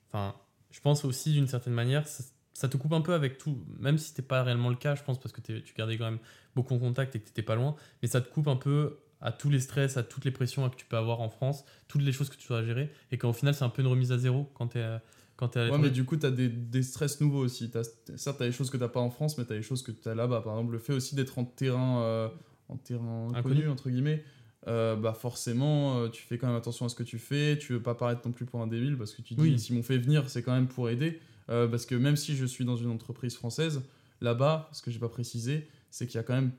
[0.08, 0.34] Enfin,
[0.70, 2.06] je pense aussi d'une certaine manière,
[2.54, 5.02] ça te coupe un peu avec tout, même si c'était pas réellement le cas, je
[5.02, 6.20] pense, parce que tu gardais quand même
[6.54, 9.32] beaucoup en contact et que t'étais pas loin, mais ça te coupe un peu à
[9.32, 12.12] tous les stress, à toutes les pressions que tu peux avoir en France, toutes les
[12.12, 14.50] choses que tu dois gérer, et qu'au final, c'est un peu une remise à zéro
[14.54, 14.98] quand tu es,
[15.36, 17.70] quand es à Ouais, mais du coup, tu as des, des, stress nouveaux aussi.
[17.74, 19.62] As, certes, tu as des choses que tu pas en France, mais tu as des
[19.62, 20.40] choses que tu as là-bas.
[20.42, 22.28] Par exemple, le fait aussi d'être en terrain, euh,
[22.68, 24.24] en terrain inconnu, entre guillemets,
[24.68, 27.58] euh, bah forcément, euh, tu fais quand même attention à ce que tu fais.
[27.58, 29.58] Tu veux pas paraître non plus pour un débile, parce que tu dis, oui.
[29.58, 31.18] si m'ont fait venir, c'est quand même pour aider.
[31.50, 33.82] Euh, parce que même si je suis dans une entreprise française,
[34.20, 36.52] là-bas, ce que j'ai pas précisé, c'est qu'il y a quand même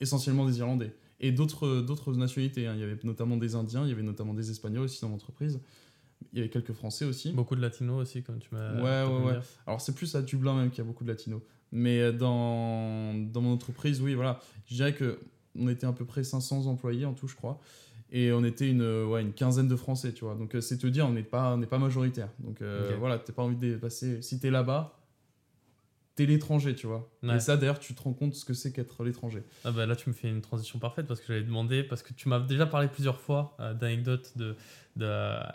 [0.00, 2.66] essentiellement des Irlandais et d'autres d'autres nationalités.
[2.66, 2.74] Hein.
[2.74, 5.58] Il y avait notamment des Indiens, il y avait notamment des Espagnols aussi dans l'entreprise.
[6.32, 7.32] Il y avait quelques Français aussi.
[7.32, 8.74] Beaucoup de Latinos aussi, comme tu m'as.
[8.74, 9.38] Ouais, ouais, ouais.
[9.66, 11.40] Alors c'est plus à Dublin même qu'il y a beaucoup de Latinos.
[11.72, 14.40] Mais dans, dans mon entreprise, oui, voilà.
[14.66, 15.18] Je dirais que
[15.58, 17.60] on était à peu près 500 employés en tout, je crois
[18.12, 20.34] et on était une, ouais, une quinzaine de Français, tu vois.
[20.34, 22.28] Donc euh, c'est te dire, on n'est pas, pas majoritaire.
[22.38, 24.22] Donc euh, voilà, t'as pas envie de dépasser.
[24.22, 24.95] Si t'es là-bas,
[26.16, 27.08] t'es l'étranger, tu vois.
[27.22, 29.42] Et ça, d'ailleurs, tu te rends compte ce que c'est qu'être l'étranger.
[29.64, 32.12] Ah bah là, tu me fais une transition parfaite parce que j'allais demander, parce que
[32.12, 34.56] tu m'as déjà parlé plusieurs fois euh, d'anecdotes de,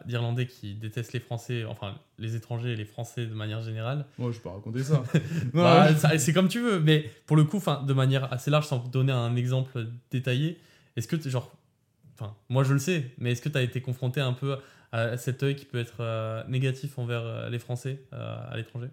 [0.06, 4.06] d'Irlandais qui détestent les Français, enfin les étrangers et les Français de manière générale.
[4.20, 5.04] Moi, je peux raconter ça.
[5.54, 9.12] bah, c'est comme tu veux, mais pour le coup, de manière assez large, sans donner
[9.12, 10.60] un exemple détaillé,
[10.96, 11.52] est-ce que, genre,
[12.50, 14.58] moi je le sais, mais est-ce que tu as été confronté un peu
[14.92, 18.88] à cet œil qui peut être euh, négatif envers euh, les Français euh, à l'étranger?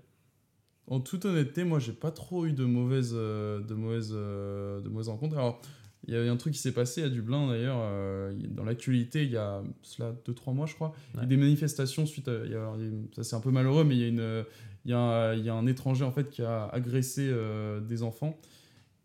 [0.88, 5.36] En toute honnêteté, moi j'ai pas trop eu de mauvaises, de mauvaises, de mauvaises rencontres.
[5.36, 5.60] Alors,
[6.06, 7.78] il y a un truc qui s'est passé à Dublin d'ailleurs,
[8.50, 12.06] dans l'actualité, il y a cela 2-3 mois je crois, il y a des manifestations
[12.06, 12.40] suite à.
[13.16, 14.44] ça c'est un peu malheureux, mais il y, a une,
[14.86, 17.30] il, y a, il y a un étranger en fait qui a agressé
[17.86, 18.38] des enfants.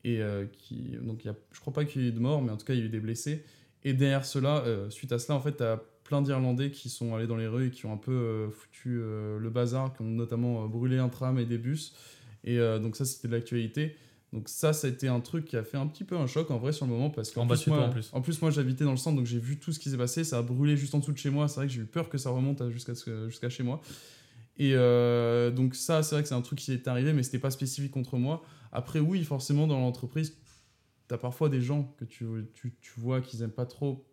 [0.06, 0.22] Et
[0.54, 0.96] qui.
[1.02, 2.58] Donc il y a, je crois pas qu'il y ait eu de mort, mais en
[2.58, 3.44] tout cas il y a eu des blessés.
[3.86, 7.16] Et derrière cela, euh, suite à cela, en fait, tu as plein d'Irlandais qui sont
[7.16, 10.02] allés dans les rues et qui ont un peu euh, foutu euh, le bazar, qui
[10.02, 11.96] ont notamment brûlé un tram et des bus.
[12.46, 13.96] Et donc ça, c'était de l'actualité.
[14.34, 16.52] Donc ça, ça a été un truc qui a fait un petit peu un choc
[16.52, 18.10] en vrai sur le moment parce qu'en plus, moi, en plus.
[18.12, 20.26] En plus, moi, j'habitais dans le centre, donc j'ai vu tout ce qui s'est passé.
[20.26, 21.48] Ça a brûlé juste en dessous de chez moi.
[21.48, 22.94] C'est vrai que j'ai eu peur que ça remonte jusqu'à
[23.30, 23.80] jusqu'à chez moi.
[24.58, 24.74] Et
[25.56, 27.92] donc ça, c'est vrai que c'est un truc qui est arrivé, mais c'était pas spécifique
[27.92, 28.44] contre moi.
[28.74, 30.36] Après, oui, forcément, dans l'entreprise,
[31.08, 34.06] t'as parfois des gens que tu, tu, tu vois qu'ils aiment pas trop.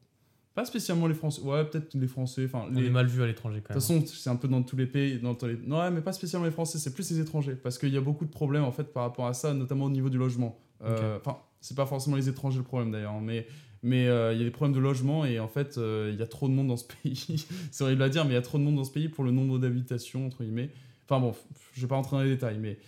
[0.61, 1.41] Pas spécialement les Français.
[1.41, 2.45] Ouais, peut-être les Français.
[2.45, 3.81] Enfin, On est mal vu à l'étranger quand même.
[3.81, 5.19] De toute façon, c'est un peu dans tous les pays.
[5.19, 5.57] Dans tous les...
[5.57, 7.55] Non, mais pas spécialement les Français, c'est plus les étrangers.
[7.55, 9.91] Parce qu'il y a beaucoup de problèmes en fait par rapport à ça, notamment au
[9.91, 10.61] niveau du logement.
[10.85, 13.47] Euh, enfin, c'est pas forcément les étrangers le problème d'ailleurs, hein, mais
[13.83, 16.23] mais euh, il y a des problèmes de logement et en fait, euh, il y
[16.23, 17.47] a trop de monde dans ce pays.
[17.71, 19.25] c'est horrible à dire, mais il y a trop de monde dans ce pays pour
[19.25, 20.69] le nombre d'habitations, entre guillemets.
[21.09, 21.33] Enfin bon,
[21.73, 22.79] je vais pas rentrer dans les détails, mais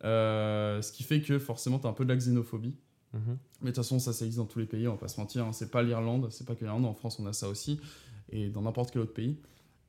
[0.00, 2.76] ce qui fait que forcément, tu as un peu de la xénophobie.
[3.16, 3.38] Mhm.
[3.62, 5.20] Mais de toute façon, ça, ça existe dans tous les pays, on va pas se
[5.20, 5.44] mentir.
[5.44, 5.52] Hein.
[5.52, 6.84] C'est pas l'Irlande, c'est pas que l'Irlande.
[6.84, 7.80] En France, on a ça aussi.
[8.30, 9.38] Et dans n'importe quel autre pays.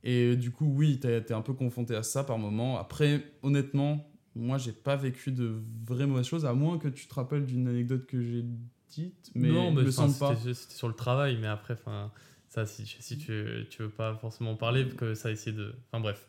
[0.04, 2.78] Et du coup, oui, tu été un peu confronté à ça par moment.
[2.78, 7.14] Après, honnêtement, moi, j'ai pas vécu de vraies mauvaises choses, à moins que tu te
[7.14, 8.44] rappelles d'une anecdote que j'ai
[8.88, 9.30] dite.
[9.34, 11.36] Mais non, mais c'était sur le travail.
[11.40, 11.76] Mais après,
[12.48, 15.74] ça, si, si tu, tu veux pas forcément parler, que ça a essayé de.
[15.90, 16.26] Enfin, bref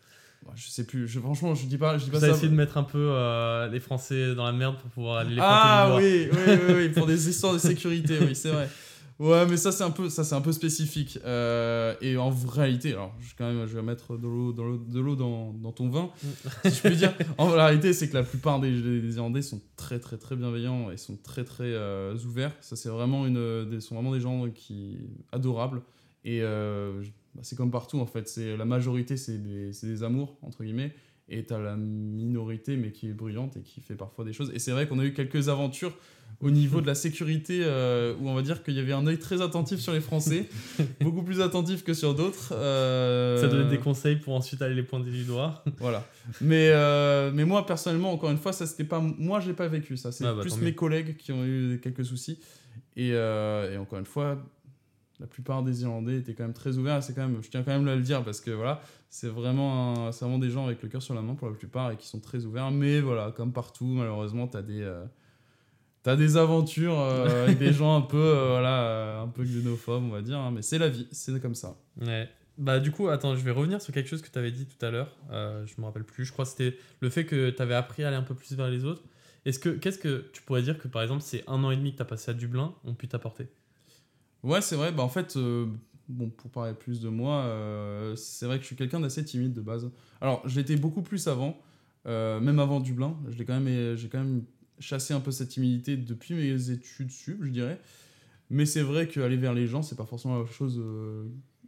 [0.55, 2.29] je sais plus, je, franchement, je dis pas, je dis pas ça.
[2.29, 5.41] essayé de mettre un peu euh, les Français dans la merde pour pouvoir aller les
[5.41, 8.69] Ah oui, oui, oui, oui, pour des histoires de sécurité, oui, c'est vrai.
[9.19, 11.19] Ouais, mais ça c'est un peu, ça c'est un peu spécifique.
[11.25, 14.99] Euh, et en réalité, alors je, quand même, je vais mettre de l'eau, dans, de
[14.99, 16.09] l'eau dans, dans, ton vin,
[16.63, 17.13] si je peux dire.
[17.37, 20.95] En réalité, c'est que la plupart des, des, Irlandais sont très, très, très bienveillants et
[20.95, 22.53] sont très, très euh, ouverts.
[22.61, 24.97] Ça c'est vraiment une, des, sont vraiment des gens qui
[25.33, 25.81] adorables.
[26.23, 26.41] Et
[27.35, 28.27] bah, c'est comme partout en fait.
[28.27, 30.93] C'est la majorité, c'est des, des, amours entre guillemets,
[31.29, 34.51] et t'as la minorité mais qui est bruyante et qui fait parfois des choses.
[34.53, 35.93] Et c'est vrai qu'on a eu quelques aventures
[36.41, 39.19] au niveau de la sécurité euh, où on va dire qu'il y avait un œil
[39.19, 40.47] très attentif sur les Français,
[41.01, 42.53] beaucoup plus attentif que sur d'autres.
[42.53, 45.63] Euh, Ça donnait des conseils pour ensuite aller les pointer du doigt.
[45.79, 46.05] voilà.
[46.39, 49.97] Mais euh, mais moi personnellement, encore une fois, ça c'était pas moi, j'ai pas vécu
[49.97, 50.11] ça.
[50.11, 52.39] C'est ah, bah, plus mes collègues qui ont eu quelques soucis.
[52.95, 54.37] Et, et encore une fois,
[55.19, 57.03] la plupart des Irlandais étaient quand même très ouverts.
[57.03, 60.07] C'est quand même, je tiens quand même à le dire parce que voilà, c'est vraiment,
[60.07, 61.97] un- c'est vraiment des gens avec le cœur sur la main pour la plupart et
[61.97, 62.71] qui sont très ouverts.
[62.71, 65.03] Mais voilà, comme partout, malheureusement, t'as des, euh,
[66.03, 70.03] t'as des aventures euh, avec des gens un peu, euh, voilà, euh, un peu xénophobes,
[70.03, 70.37] on va dire.
[70.39, 70.51] hein.
[70.51, 71.75] mais c'est la vie, c'est comme ça.
[72.01, 72.29] Ouais.
[72.57, 74.85] Bah du coup, attends, je vais revenir sur quelque chose que tu avais dit tout
[74.85, 75.15] à l'heure.
[75.31, 76.25] Euh, je me rappelle plus.
[76.25, 78.53] Je crois que c'était le fait que tu avais appris à aller un peu plus
[78.53, 79.01] vers les autres.
[79.45, 81.91] Est-ce que qu'est-ce que tu pourrais dire que par exemple ces un an et demi
[81.93, 83.47] que tu as passé à Dublin ont pu t'apporter?
[84.43, 84.91] Ouais, c'est vrai.
[84.91, 85.67] Bah, en fait, euh,
[86.07, 89.53] bon, pour parler plus de moi, euh, c'est vrai que je suis quelqu'un d'assez timide
[89.53, 89.89] de base.
[90.21, 91.57] Alors, je l'étais beaucoup plus avant,
[92.07, 93.17] euh, même avant Dublin.
[93.29, 94.43] Je l'ai quand même, j'ai quand même
[94.79, 97.79] chassé un peu cette timidité depuis mes études sup, je dirais.
[98.49, 100.81] Mais c'est vrai qu'aller vers les gens, c'est pas forcément la chose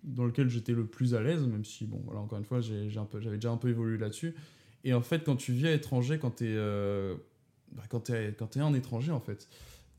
[0.03, 2.89] dans laquelle j'étais le plus à l'aise, même si, bon, voilà, encore une fois, j'ai,
[2.89, 4.33] j'ai j'avais déjà un peu évolué là-dessus.
[4.83, 6.55] Et en fait, quand tu vis à l'étranger, quand t'es,
[7.73, 9.47] bah, quand t'es un étranger, en fait,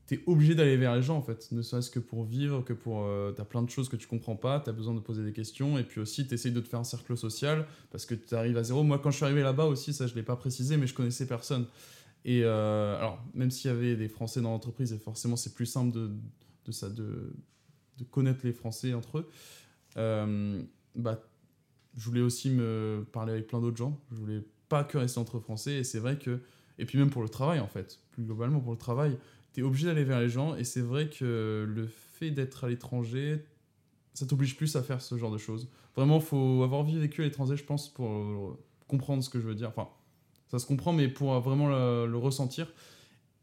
[0.05, 3.05] t'es obligé d'aller vers les gens en fait, ne serait-ce que pour vivre, que pour...
[3.05, 5.77] euh, t'as plein de choses que tu comprends pas, t'as besoin de poser des questions,
[5.77, 8.83] et puis aussi t'essayes de te faire un cercle social, parce que t'arrives à zéro.
[8.83, 11.25] Moi quand je suis arrivé là-bas aussi, ça je l'ai pas précisé, mais je connaissais
[11.25, 11.67] personne.
[12.25, 15.65] Et euh, alors, même s'il y avait des Français dans l'entreprise, et forcément c'est plus
[15.65, 16.11] simple de,
[16.65, 17.33] de, ça, de,
[17.97, 19.29] de connaître les Français entre eux,
[19.97, 20.61] euh,
[20.95, 21.21] bah,
[21.95, 25.39] je voulais aussi me parler avec plein d'autres gens, je voulais pas que rester entre
[25.39, 26.41] Français, et c'est vrai que...
[26.79, 29.17] Et puis même pour le travail en fait, plus globalement pour le travail,
[29.53, 32.69] tu es obligé d'aller vers les gens et c'est vrai que le fait d'être à
[32.69, 33.45] l'étranger,
[34.13, 35.69] ça t'oblige plus à faire ce genre de choses.
[35.95, 39.55] Vraiment, faut avoir vécu à l'étranger, je pense, pour euh, comprendre ce que je veux
[39.55, 39.69] dire.
[39.69, 39.89] Enfin,
[40.49, 42.71] ça se comprend, mais pour vraiment le, ressentir.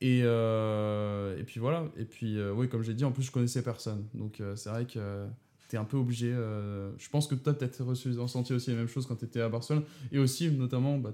[0.01, 1.87] Et, euh, et puis voilà.
[1.97, 4.07] Et puis, euh, oui, comme j'ai dit, en plus, je connaissais personne.
[4.15, 5.27] Donc, euh, c'est vrai que
[5.69, 6.33] tu es un peu obligé.
[6.33, 9.49] euh, je pense que toi, peut-être ressenti aussi les mêmes choses quand tu étais à
[9.49, 9.83] Barcelone.
[10.13, 11.13] Et aussi, notamment, bah,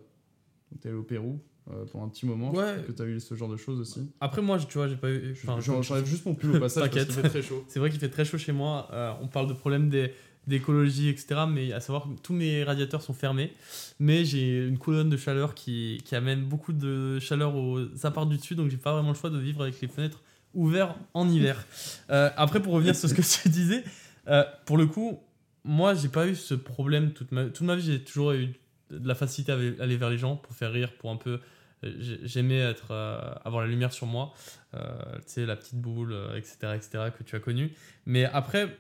[0.81, 2.53] tu es allé au Pérou euh, pour un petit moment.
[2.53, 2.83] Ouais.
[2.87, 4.11] Que tu as eu ce genre de choses aussi.
[4.21, 5.33] Après moi, tu vois, j'ai pas eu.
[5.33, 7.11] enfin, J'enlève juste mon pull au passage T'inquiète.
[7.13, 7.65] fait très chaud.
[7.69, 8.89] C'est vrai qu'il fait très chaud chez moi.
[8.93, 10.13] Euh, on parle de problèmes des-
[10.47, 11.41] d'écologie, etc.
[11.51, 13.53] Mais à savoir que tous mes radiateurs sont fermés.
[13.99, 18.37] Mais j'ai une colonne de chaleur qui, qui amène beaucoup de chaleur aux apparts du
[18.37, 18.55] dessus.
[18.55, 20.23] Donc j'ai pas vraiment le choix de vivre avec les fenêtres
[20.55, 21.65] ouvertes en hiver.
[22.11, 23.83] Euh, après, pour revenir sur ce que tu disais,
[24.29, 25.19] euh, pour le coup,
[25.65, 27.83] moi, j'ai pas eu ce problème toute ma, toute ma vie.
[27.83, 28.53] J'ai toujours eu
[28.93, 31.41] de la facilité à aller vers les gens pour faire rire, pour un peu.
[31.87, 34.33] Euh, j'ai- J'aimais être, euh, avoir la lumière sur moi,
[34.75, 37.73] euh, tu sais, la petite boule, etc., etc., que tu as connu.
[38.07, 38.77] Mais après,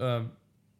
[0.00, 0.22] euh,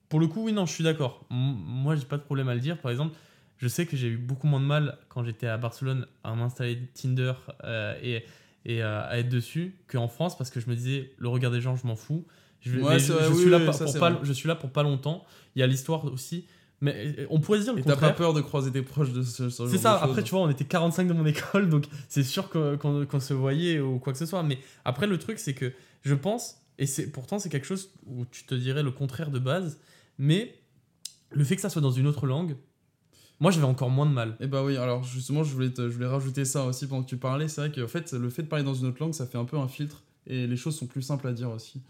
[0.09, 1.25] pour le coup, oui, non, je suis d'accord.
[1.31, 2.79] Moi, j'ai pas de problème à le dire.
[2.79, 3.17] Par exemple,
[3.59, 6.79] je sais que j'ai eu beaucoup moins de mal quand j'étais à Barcelone à m'installer
[6.95, 7.33] Tinder
[8.03, 8.25] et,
[8.65, 11.77] et à être dessus qu'en France parce que je me disais, le regard des gens,
[11.77, 12.27] je m'en fous.
[12.61, 15.25] Je, Ouais, oui, suis là oui, pas- pour je suis là pour pas longtemps.
[15.57, 16.47] Il y a l'histoire aussi.
[16.83, 19.23] Mais on pourrait se dire le Et t'as pas peur de croiser tes proches de
[19.23, 21.71] ce, ce genre C'est ça, de après tu vois, on était 45 de mon école,
[21.71, 24.43] donc c'est sûr qu'on se voyait ou quoi que ce soit.
[24.43, 28.25] Mais après, le truc, c'est que je pense, et c'est pourtant c'est quelque chose où
[28.27, 29.79] tu te dirais le contraire de base,
[30.19, 30.59] mais
[31.31, 32.57] le fait que ça soit dans une autre langue,
[33.39, 34.37] moi j'avais encore moins de mal.
[34.41, 37.09] Et bah oui, alors justement, je voulais, te- je voulais rajouter ça aussi pendant que
[37.09, 37.47] tu parlais.
[37.47, 39.45] C'est vrai qu'en fait, le fait de parler dans une autre langue, ça fait un
[39.45, 41.81] peu un filtre et les choses sont plus simples à dire aussi.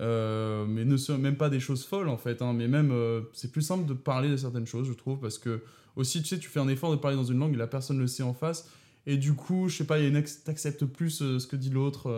[0.00, 3.22] Euh, mais ne sont même pas des choses folles en fait, hein, mais même euh,
[3.32, 5.62] c'est plus simple de parler de certaines choses, je trouve, parce que
[5.96, 7.98] aussi, tu sais, tu fais un effort de parler dans une langue et la personne
[7.98, 8.68] le sait en face.
[9.06, 11.46] Et du coup, je sais pas, il y a une ex- t'acceptes plus euh, ce
[11.46, 12.10] que dit l'autre.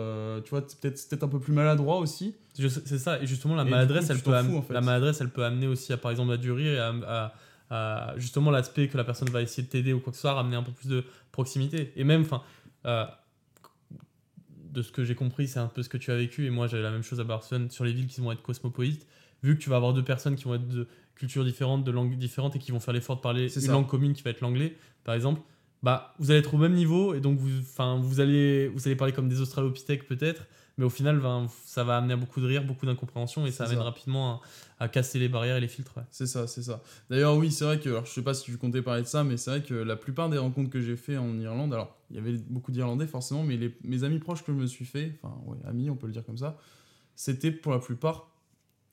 [0.43, 2.35] tu vois, peut-être c'est peut-être un peu plus maladroit aussi.
[2.53, 4.73] C'est ça, et justement la Et maladresse, coup, elle peut, t'en am- fous, en fait.
[4.73, 6.79] la maladresse, elle peut amener aussi à par exemple à du rire et
[7.69, 10.33] à, justement l'aspect que la personne va essayer de t'aider ou quoi que ce soit,
[10.33, 11.93] ramener un peu plus de proximité.
[11.95, 12.41] Et même, enfin,
[12.85, 13.05] euh,
[14.71, 16.67] de ce que j'ai compris, c'est un peu ce que tu as vécu, et moi
[16.67, 19.07] j'avais la même chose à Barcelone sur les villes qui vont être cosmopolites.
[19.43, 22.17] Vu que tu vas avoir deux personnes qui vont être de cultures différentes, de langues
[22.17, 23.71] différentes et qui vont faire l'effort de parler une ça.
[23.71, 25.41] langue commune qui va être l'anglais, par exemple,
[25.81, 28.95] bah vous allez être au même niveau et donc vous, enfin vous allez, vous allez
[28.95, 30.45] parler comme des Australopithèques peut-être,
[30.79, 33.65] mais au final ben, ça va amener à beaucoup de rire, beaucoup d'incompréhension et ça
[33.65, 33.83] amène ça.
[33.83, 34.41] rapidement
[34.79, 35.97] à, à casser les barrières et les filtres.
[35.97, 36.03] ouais.
[36.09, 36.81] C'est ça, c'est ça.
[37.09, 39.25] D'ailleurs, oui, c'est vrai que, alors je sais pas si tu comptais parler de ça,
[39.25, 42.15] mais c'est vrai que la plupart des rencontres que j'ai fait en Irlande, alors il
[42.15, 45.19] y avait beaucoup d'Irlandais forcément, mais les, mes amis proches que je me suis fait,
[45.21, 46.57] enfin, ouais, amis, on peut le dire comme ça,
[47.15, 48.31] c'était pour la plupart.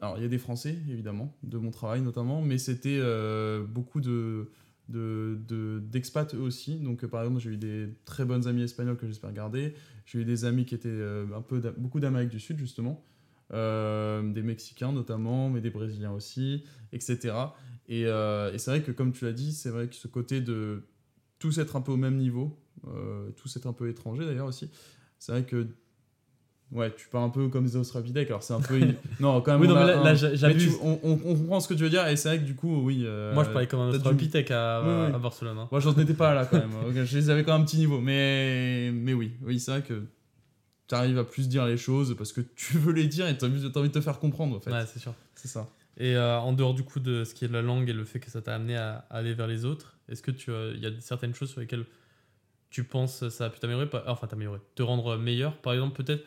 [0.01, 4.01] Alors, il y a des Français, évidemment, de mon travail notamment, mais c'était euh, beaucoup
[4.01, 4.51] de
[4.89, 6.77] de- de- d'expats eux aussi.
[6.77, 9.75] Donc, euh, par exemple, j'ai eu des très bonnes amies espagnoles que j'espère garder.
[10.05, 13.03] J'ai eu des amis qui étaient euh, un peu beaucoup d'Amérique du Sud, justement.
[13.53, 17.35] Euh, des Mexicains notamment, mais des Brésiliens aussi, etc.
[17.89, 20.83] Et, et c'est vrai que, comme tu l'as dit, c'est vrai que ce côté de
[21.39, 22.59] tous être un peu au même niveau,
[23.37, 24.71] tous être un peu étrangers d'ailleurs aussi,
[25.21, 25.69] c'est vrai que.
[26.73, 28.81] Ouais, tu parles un peu comme des Australopithèques, alors c'est un peu.
[29.21, 29.61] non, quand même.
[29.61, 30.73] Oui, non, on mais a là, un- là, j'a- mais j'abuse.
[30.77, 32.57] tu- on, on- on comprend ce que tu veux dire, et c'est vrai que du
[32.57, 33.03] coup, oui.
[33.05, 35.15] euh, Moi je parlais comme un Australopithèque à, Oui, oui.
[35.15, 35.59] à Barcelone.
[35.59, 35.69] hein.
[35.71, 36.73] moi, j'en étais pas là quand même.
[36.89, 38.01] Ok, je les avais quand même un petit niveau.
[38.01, 40.03] Mais, mais oui, oui c'est vrai que
[40.89, 43.45] tu arrives à plus dire les choses parce que tu veux les dire et tu
[43.45, 44.71] as, envie de te faire comprendre en fait.
[44.73, 45.15] Ouais, c'est sûr.
[45.37, 45.69] C'est ça.
[45.99, 48.05] Et euh, en dehors du coup de ce qui est de la langue et le
[48.05, 50.87] fait que ça t'a amené à, aller vers les autres, est-ce que tu il y
[50.87, 51.85] a certaines choses sur lesquelles
[52.71, 55.57] tu penses ça a pu t'améliorer, enfin t'améliorer, te rendre meilleur?
[55.59, 56.25] Par exemple, peut-être,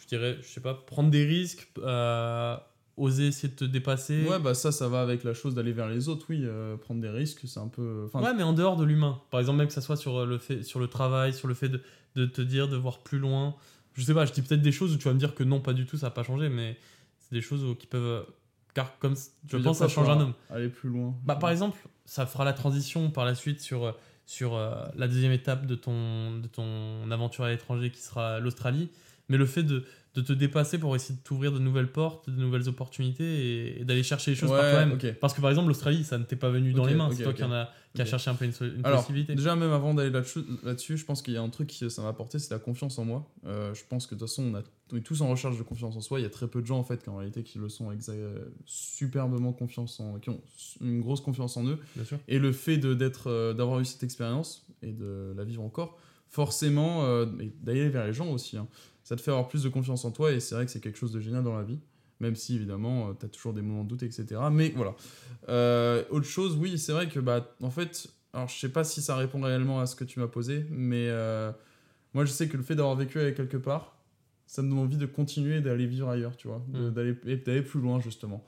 [0.00, 2.56] je dirais, je sais pas, prendre des risques, euh,
[2.96, 4.24] oser essayer de te dépasser.
[4.28, 6.40] Ouais, bah ça, ça va avec la chose d'aller vers les autres, oui.
[6.44, 8.08] euh, prendre des risques, c'est un peu.
[8.14, 9.20] Ouais, mais en dehors de l'humain.
[9.30, 11.68] Par exemple, même que ça soit sur le, fait, sur le travail, sur le fait
[11.68, 11.82] de,
[12.14, 13.54] de te dire, de voir plus loin.
[13.94, 15.60] Je sais pas, je dis peut-être des choses où tu vas me dire que non,
[15.60, 16.76] pas du tout, ça n'a pas changé, mais
[17.18, 18.26] c'est des choses où- qui peuvent.
[18.74, 20.34] Car comme tu je pense, ça change un homme.
[20.50, 21.14] Aller plus loin.
[21.24, 25.32] Bah, par exemple, ça fera la transition par la suite sur, sur euh, la deuxième
[25.32, 28.90] étape de ton, de ton aventure à l'étranger qui sera l'Australie.
[29.28, 29.84] Mais le fait de,
[30.14, 33.84] de te dépasser pour essayer de t'ouvrir de nouvelles portes, de nouvelles opportunités et, et
[33.84, 34.92] d'aller chercher les choses par Ouais, toi-même.
[34.92, 35.14] ok.
[35.20, 37.08] Parce que par exemple, l'Australie, ça ne t'est pas venu dans les mains.
[37.08, 39.34] ok, c'est toi qui, en a, qui a cherché un peu une, une Alors, possibilité.
[39.34, 42.08] déjà, même avant d'aller là-dessus, je pense qu'il y a un truc qui ça m'a
[42.08, 43.28] apporté, c'est la confiance en moi.
[43.46, 44.62] Euh, je pense que de toute façon, on, a,
[44.92, 46.20] on est tous en recherche de confiance en soi.
[46.20, 47.90] Il y a très peu de gens, en fait, qui en réalité, qui le sont
[48.64, 50.40] superbement confiance en, qui ont
[50.80, 51.78] une grosse confiance en eux.
[52.28, 57.04] Et le fait d'être, euh, d'avoir eu cette expérience et de la vivre encore, forcément,
[57.04, 58.66] euh, et d'aller vers les gens aussi, hein,
[59.06, 60.32] ça te fait avoir plus de confiance en toi.
[60.32, 61.78] Et c'est vrai que c'est quelque chose de génial dans la vie.
[62.18, 64.24] Même si, évidemment, tu as toujours des moments de doute, etc.
[64.50, 64.94] Mais voilà.
[65.48, 69.00] Euh, autre chose, oui, c'est vrai que, bah, en fait, alors je sais pas si
[69.02, 71.52] ça répond réellement à ce que tu m'as posé, mais euh,
[72.14, 73.96] moi je sais que le fait d'avoir vécu avec quelque part,
[74.46, 77.36] ça me donne envie de continuer d'aller vivre ailleurs, tu vois, de- Mm.
[77.44, 78.44] d'aller plus loin justement.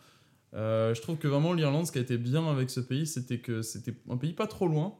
[0.55, 3.39] Euh, je trouve que vraiment l'Irlande, ce qui a été bien avec ce pays, c'était
[3.39, 4.95] que c'était un pays pas trop loin,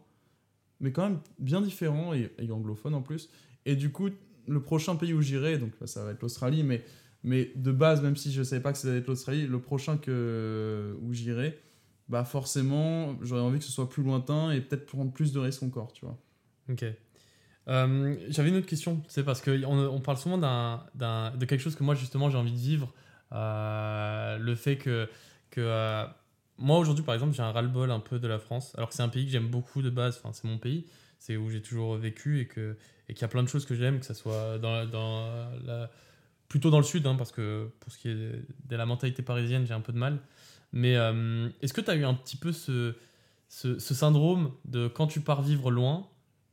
[0.81, 3.29] mais quand même bien différent et, et anglophone en plus.
[3.67, 4.09] Et du coup,
[4.49, 6.85] le prochain pays où j'irai, donc bah, ça va être l'Australie, mais,
[7.23, 9.97] mais de base, même si je savais pas que ça allait être l'Australie, le prochain
[9.97, 11.59] que, où j'irai,
[12.09, 15.63] bah forcément, j'aurais envie que ce soit plus lointain et peut-être prendre plus de risques
[15.63, 16.19] encore, tu vois.
[16.71, 16.85] Ok.
[17.69, 21.85] Euh, J'avais une autre question, sais, parce qu'on on parle souvent de quelque chose que
[21.85, 22.95] moi, justement, j'ai envie de vivre.
[23.33, 25.09] Euh, le fait que,
[25.51, 26.07] que euh,
[26.57, 29.03] moi, aujourd'hui, par exemple, j'ai un ras-le-bol un peu de la France, alors que c'est
[29.03, 30.87] un pays que j'aime beaucoup de base, c'est mon pays,
[31.19, 32.77] c'est où j'ai toujours vécu et que
[33.09, 35.51] et qu'il y a plein de choses que j'aime, que ça soit dans, la- dans
[35.65, 35.91] la,
[36.49, 39.67] plutôt dans le sud, hein, parce que pour ce qui est de la mentalité parisienne,
[39.67, 40.19] j'ai un peu de mal.
[40.73, 42.95] Mais euh, est-ce que tu as eu un petit peu ce,
[43.49, 46.07] ce, ce syndrome de quand tu pars vivre loin,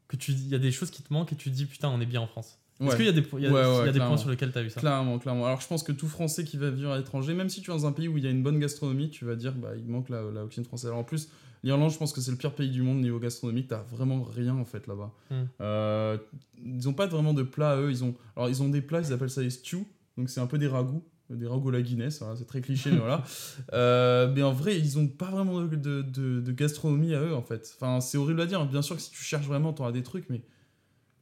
[0.07, 1.89] que tu il y a des choses qui te manquent et tu te dis putain
[1.89, 2.57] on est bien en France?
[2.79, 2.95] Est-ce Ouais.
[2.97, 4.07] qu'il y a des, il y a, Ouais, ouais, il y a des clairement.
[4.15, 4.79] points sur lesquels tu as eu ça?
[4.79, 5.45] Clairement, clairement.
[5.45, 7.73] Alors je pense que tout Français qui va vivre à l'étranger, même si tu es
[7.73, 9.87] dans un pays où il y a une bonne gastronomie, tu vas dire bah il
[9.89, 10.87] manque la, la cuisine française.
[10.87, 11.29] Alors en plus,
[11.65, 13.67] l'Irlande, je pense que c'est le pire pays du monde niveau gastronomique.
[13.67, 15.11] T'as vraiment rien en fait là-bas.
[15.31, 15.33] Mm.
[15.61, 16.17] Euh,
[16.63, 17.89] ils ont pas vraiment de plats eux.
[17.91, 19.85] Ils ont alors ils ont des plats, ils appellent ça les stews.
[20.17, 22.19] Donc c'est un peu des ragoûts, des ragoûts à la Guinness.
[22.19, 23.23] voilà, c'est très cliché, mais voilà.
[23.73, 27.33] Euh, mais en vrai, ils ont pas vraiment de, de, de- de gastronomie à eux
[27.35, 27.73] en fait.
[27.75, 28.63] Enfin, c'est horrible à dire.
[28.65, 30.41] Bien sûr que si tu cherches vraiment, t'auras des trucs, mais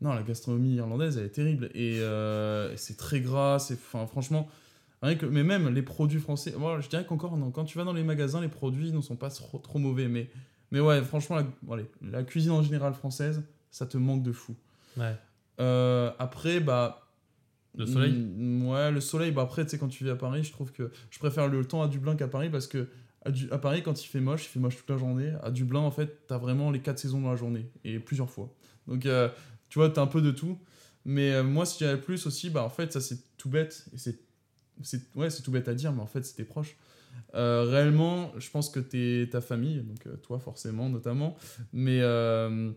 [0.02, 1.70] non, la gastronomie irlandaise, elle est terrible.
[1.74, 3.60] Et euh, c'est très gras.
[3.60, 4.50] C'est, enfin, franchement,
[5.04, 6.54] rien que, mais même les produits français.
[6.80, 9.30] Je dirais qu'encore, non, quand tu vas dans les magasins, les produits ne sont pas
[9.30, 10.08] trop, trop mauvais.
[10.08, 10.30] Mais,
[10.72, 14.56] mais ouais, franchement, la, allez, la cuisine en général française, ça te manque de fou.
[14.98, 15.16] Ouais.
[15.60, 17.00] Euh, après, bah.
[17.76, 19.32] Le soleil mm, Ouais, le soleil.
[19.32, 21.66] Bah après, tu sais, quand tu vis à Paris, je trouve que je préfère le
[21.66, 22.88] temps à Dublin qu'à Paris parce que
[23.26, 25.34] à, Du- à Paris, quand il fait moche, il fait moche toute la journée.
[25.42, 28.54] À Dublin, en fait, t'as vraiment les quatre saisons dans la journée et plusieurs fois.
[28.88, 29.28] Donc, euh,
[29.70, 30.60] tu vois, t'as un peu de tout.
[31.06, 33.86] Mais euh, moi, si j'avais plus aussi, bah en fait, ça c'est tout bête.
[33.94, 34.20] Et c'est,
[34.82, 36.76] c'est, ouais, c'est tout bête à dire, mais en fait, c'est tes proches.
[37.36, 41.36] Euh, réellement, je pense que t'es ta famille, donc euh, toi forcément notamment,
[41.72, 42.72] mais, euh,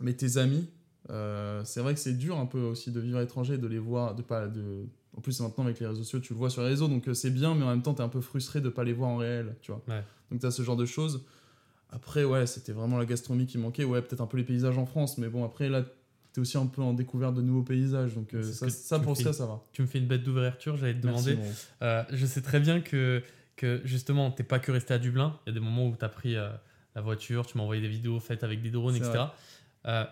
[0.00, 0.68] mais tes amis,
[1.10, 3.78] euh, c'est vrai que c'est dur un peu aussi de vivre à l'étranger, de les
[3.78, 4.86] voir, de pas de.
[5.16, 7.30] En plus maintenant avec les réseaux sociaux, tu le vois sur les réseaux, donc c'est
[7.30, 9.54] bien, mais en même temps t'es un peu frustré de pas les voir en réel,
[9.60, 9.82] tu vois.
[9.86, 10.02] Ouais.
[10.30, 11.24] Donc t'as ce genre de choses.
[11.90, 14.86] Après ouais, c'était vraiment la gastronomie qui manquait, ouais peut-être un peu les paysages en
[14.86, 15.84] France, mais bon après là
[16.34, 19.46] t'es aussi un peu en découverte de nouveaux paysages, donc euh, ça, pour ça ça
[19.46, 19.62] va.
[19.72, 21.38] Tu me fais une bête d'ouverture, j'allais te demander.
[21.80, 23.22] Euh, je sais très bien que,
[23.56, 25.38] que justement, t'es pas que resté à Dublin.
[25.46, 26.50] Il y a des moments où tu as pris euh,
[26.96, 29.26] la voiture, tu m'as envoyé des vidéos faites avec des drones, etc.
[29.86, 30.10] Euh, tu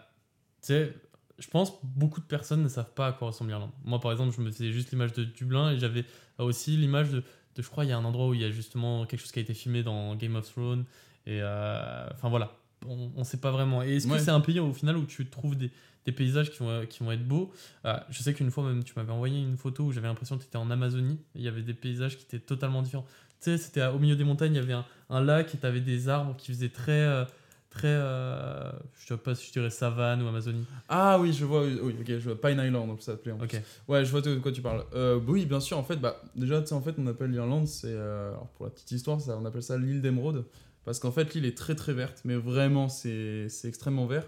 [0.61, 0.95] sais,
[1.41, 3.73] je pense beaucoup de personnes ne savent pas à quoi ressemble l'Irlande.
[3.85, 6.05] Moi, par exemple, je me faisais juste l'image de Dublin et j'avais
[6.39, 7.25] aussi l'image de,
[7.57, 9.33] de, je crois, il y a un endroit où il y a justement quelque chose
[9.33, 10.85] qui a été filmé dans Game of Thrones.
[11.27, 12.53] Et euh, enfin voilà,
[12.89, 13.83] on ne sait pas vraiment.
[13.83, 15.71] Et est-ce que c'est un pays au final où tu trouves des,
[16.07, 17.53] des paysages qui vont, qui vont être beaux?
[17.85, 20.43] Euh, Je sais qu'une fois même, tu m'avais envoyé une photo où j'avais l'impression que
[20.43, 21.19] tu étais en Amazonie.
[21.35, 23.07] Il y avait des paysages qui étaient totalement différents.
[23.41, 25.67] Tu sais, c'était au milieu des montagnes, il y avait un, un lac et tu
[25.67, 26.93] avais des arbres qui faisaient très.
[26.93, 27.25] euh,
[27.71, 30.65] très euh, je sais pas si je dirais savane ou Amazonie.
[30.91, 33.61] Ah oui, je vois, oui, ok, je vois Pine Island, donc ça s'appelait Ok.
[33.89, 34.85] Ouais, je vois de quoi tu parles.
[34.95, 37.31] Euh, bah oui, bien sûr, en fait, bah, déjà, tu sais, en fait, on appelle
[37.31, 37.87] l'Irlande, c'est.
[37.89, 40.45] euh, alors, pour la petite histoire, ça, on appelle ça l'île d'Emeraude.
[40.85, 44.27] Parce qu'en fait, l'île est très très verte, mais vraiment, c'est extrêmement vert.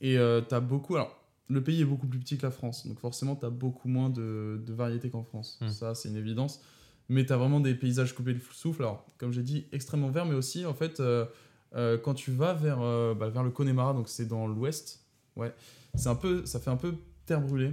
[0.00, 0.96] Et euh, t'as beaucoup.
[0.96, 1.16] Alors,
[1.48, 2.86] le pays est beaucoup plus petit que la France.
[2.86, 5.58] Donc forcément, tu as beaucoup moins de, de variétés qu'en France.
[5.60, 5.68] Mm.
[5.68, 6.60] Ça, c'est une évidence.
[7.08, 8.82] Mais tu as vraiment des paysages coupés de souffle.
[8.82, 11.26] Alors, comme j'ai dit, extrêmement vert, mais aussi, en fait, euh,
[11.74, 12.78] euh, quand tu vas vers,
[13.16, 15.04] bah, vers le Connemara, donc c'est dans l'ouest,
[15.36, 15.52] ouais,
[15.96, 16.94] c'est un peu, ça fait un peu
[17.26, 17.72] terre brûlée.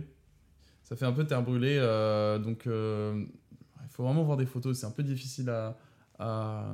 [0.84, 1.78] Ça fait un peu terre brûlée.
[2.44, 4.80] donc, il faut vraiment voir des photos.
[4.80, 5.78] C'est un peu difficile à,
[6.18, 6.66] à,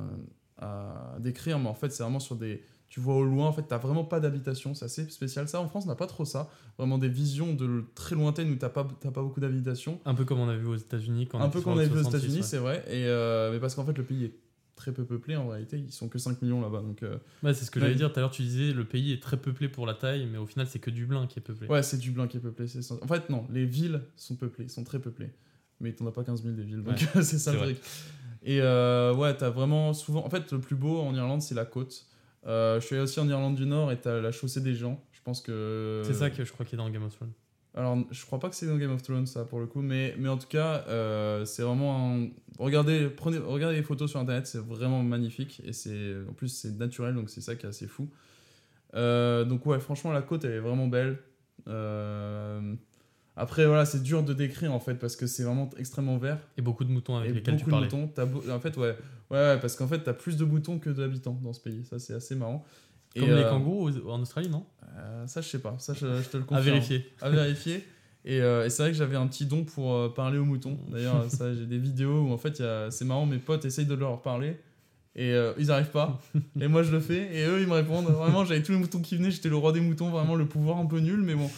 [0.58, 2.62] à décrire, mais en fait, c'est vraiment sur des.
[2.88, 4.72] Tu vois au loin, en fait, t'as vraiment pas d'habitation.
[4.74, 5.48] C'est assez spécial.
[5.48, 6.48] Ça, en France, on n'a pas trop ça.
[6.78, 9.98] Vraiment des visions de très lointaines où t'as pas, t'as pas beaucoup d'habitation.
[10.04, 11.26] Un peu comme on a vu aux États-Unis.
[11.26, 12.42] quand on Un peu comme on avait vu aux 66, États-Unis, ouais.
[12.46, 12.84] c'est vrai.
[12.86, 14.34] Et, euh, mais parce qu'en fait, le pays est
[14.76, 15.78] très peu peuplé en réalité.
[15.78, 16.82] Ils sont que 5 millions là-bas.
[16.82, 17.86] Donc, euh, Ouais, c'est ce que Ouais.
[17.86, 18.30] j'allais dire tout à l'heure.
[18.30, 20.90] Tu disais le pays est très peuplé pour la taille, mais au final, c'est que
[20.90, 21.66] Dublin qui est peuplé.
[21.66, 22.68] ouais, c'est Dublin qui est peuplé.
[22.68, 22.94] c'est ça.
[23.02, 25.30] En fait, non, les villes sont peuplées, sont très peuplées.
[25.80, 26.84] Mais t'en as pas 15 000 des villes.
[26.84, 27.72] Donc, c'est ça le vrai.
[27.74, 27.84] truc.
[28.44, 30.24] Et euh, ouais, t'as vraiment souvent.
[30.24, 32.06] En fait, le plus beau en Irlande, c'est la côte.
[32.46, 35.02] Euh, je suis allé aussi en Irlande du Nord et t'as la chaussée des gens.
[35.12, 36.02] Je pense que.
[36.04, 37.32] C'est ça que je crois qu'il est dans Game of Thrones.
[37.76, 40.14] Alors, je crois pas que c'est dans Game of Thrones, ça, pour le coup, mais,
[40.16, 42.28] mais en tout cas, euh, c'est vraiment un...
[42.56, 46.78] Regardez, prenez, regardez les photos sur Internet, c'est vraiment magnifique, et c'est en plus, c'est
[46.78, 48.08] naturel, donc c'est ça qui est assez fou.
[48.94, 51.18] Euh, donc ouais, franchement, la côte, elle est vraiment belle.
[51.66, 52.74] Euh,
[53.36, 56.38] Après, voilà, c'est dur de décrire, en fait, parce que c'est vraiment extrêmement vert.
[56.56, 57.86] Et beaucoup de moutons avec et lesquels tu beaucoup de parlais.
[57.86, 58.08] moutons.
[58.14, 58.96] T'as beau- En fait, ouais,
[59.30, 61.84] ouais, ouais, parce qu'en fait, t'as plus de moutons que d'habitants dans ce pays.
[61.84, 62.64] Ça, c'est assez marrant.
[63.16, 64.64] Et, Comme les euh, kangourous en Australie, non?
[64.96, 65.74] Euh, ça, je sais pas.
[65.78, 67.10] Ça, je, je te le À confirme vérifier.
[67.20, 67.84] à vérifier.
[68.24, 70.78] Et, euh, et c'est vrai que j'avais un petit don pour parler aux moutons.
[70.88, 73.94] D'ailleurs, ça, j'ai des vidéos où en fait, a- c'est marrant, mes potes essayent de
[73.94, 74.56] leur parler
[75.16, 76.20] et euh, ils arrivent pas.
[76.60, 78.06] et moi, je le fais et eux, ils me répondent.
[78.06, 80.78] Vraiment, j'avais tous les moutons qui venaient, j'étais le roi des moutons, vraiment le pouvoir
[80.78, 81.50] un peu nul, mais bon.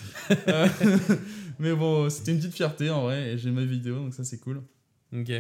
[0.49, 0.69] Euh,
[1.59, 4.39] mais bon, c'était une petite fierté en vrai et j'ai mes vidéos, donc ça, c'est
[4.39, 4.63] cool.
[5.13, 5.31] Ok.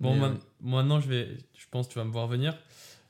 [0.00, 0.30] Bon, Mais, euh,
[0.62, 2.56] maintenant, je, vais, je pense que tu vas me voir venir.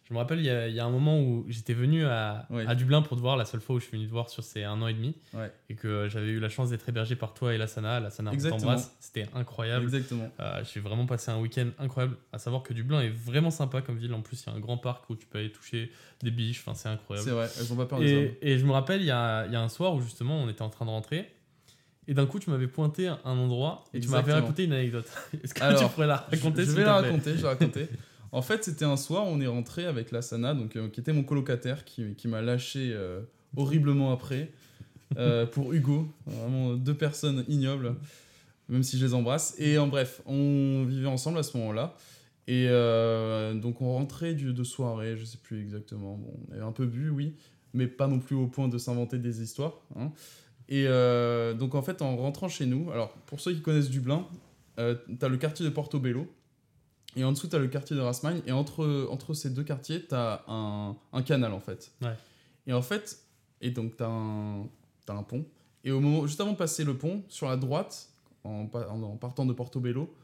[0.09, 2.47] Je me rappelle, il y a, il y a un moment où j'étais venu à,
[2.75, 4.65] Dublin pour te voir, la seule fois où je suis venu te voir sur ces
[4.65, 5.53] un an et demi, Ouais.
[5.69, 8.01] et que j'avais eu la chance d'être hébergé par toi et la Sana.
[8.01, 8.97] La Sana, on t'embrasse.
[9.01, 9.85] C'était incroyable.
[9.85, 10.31] Exactement.
[10.41, 12.17] Euh, J'ai vraiment passé un week-end incroyable.
[12.33, 14.15] À savoir que Dublin est vraiment sympa comme ville.
[14.15, 15.93] En plus, il y a un grand parc où tu peux aller toucher
[16.23, 16.61] des biches.
[16.61, 17.29] Enfin, c'est incroyable.
[17.29, 18.33] C'est vrai, elles ont pas peur des hommes.
[18.41, 20.49] Et, je me rappelle, il y a, il y a un soir où justement on
[20.49, 21.31] était en train de rentrer.
[22.07, 25.07] Et d'un coup, tu m'avais pointé un endroit et tu m'avais raconté une anecdote.
[25.45, 27.49] Est-ce que Alors, tu pourrais la raconter je s'il vais la raconter, je vais la
[27.51, 27.89] raconter.
[28.33, 31.13] En fait, c'était un soir, on est rentré avec la Sana, donc, euh, qui était
[31.13, 33.21] mon colocataire, qui, qui m'a lâché euh,
[33.57, 34.53] horriblement après,
[35.17, 36.09] euh, pour Hugo.
[36.27, 37.95] Vraiment deux personnes ignobles,
[38.69, 39.55] même si je les embrasse.
[39.59, 41.97] Et en bref, on vivait ensemble à ce moment-là.
[42.51, 42.67] Et
[43.61, 46.15] donc on rentrait du, de soirée, je sais plus exactement.
[46.15, 47.35] Bon, on avait un peu bu, oui,
[47.75, 49.83] mais pas non plus au point de s'inventer des histoires.
[49.97, 50.13] hein.
[50.71, 50.87] Et
[51.59, 54.27] donc en fait, en rentrant chez nous, alors pour ceux qui connaissent Dublin,
[54.79, 56.27] euh, t'as le quartier de Portobello,
[57.19, 60.43] et en dessous, t'as le quartier de Rasmagne, et entre, entre ces deux quartiers, t'as
[60.49, 61.91] un, un canal en fait.
[62.03, 62.15] Ouais.
[62.67, 63.19] Et en fait,
[63.61, 64.65] et donc t'as un,
[65.07, 65.45] t'as un pont,
[65.85, 68.09] et au moment, juste avant de passer le pont, sur la droite,
[68.45, 70.15] en, pa- en- en partant de Portobello,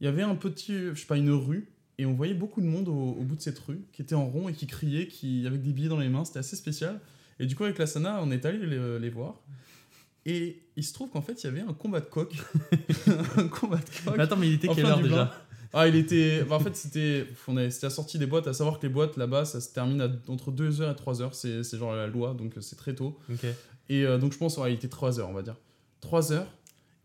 [0.00, 2.66] il y avait un petit, je sais pas, une rue, et on voyait beaucoup de
[2.66, 5.46] monde au, au bout de cette rue, qui était en rond et qui criait, qui,
[5.46, 7.00] avec des billets dans les mains, c'était assez spécial.
[7.38, 9.40] Et du coup, avec la Sana, on est allé les, les voir.
[10.26, 12.34] Et il se trouve qu'en fait, il y avait un combat de coq.
[13.36, 14.16] un combat de coq.
[14.16, 16.42] Mais attends, mais il était quelle heure déjà Ah, il était.
[16.44, 17.26] bah, en fait, c'était.
[17.48, 18.46] on avait- C'était la sortie des boîtes.
[18.46, 21.30] À savoir que les boîtes là-bas, ça se termine à, entre 2h et 3h.
[21.32, 23.18] C'est genre la loi, donc c'est très tôt.
[23.88, 25.56] Et euh, donc, je pense, ouais, il était 3h, on va dire.
[26.02, 26.44] 3h.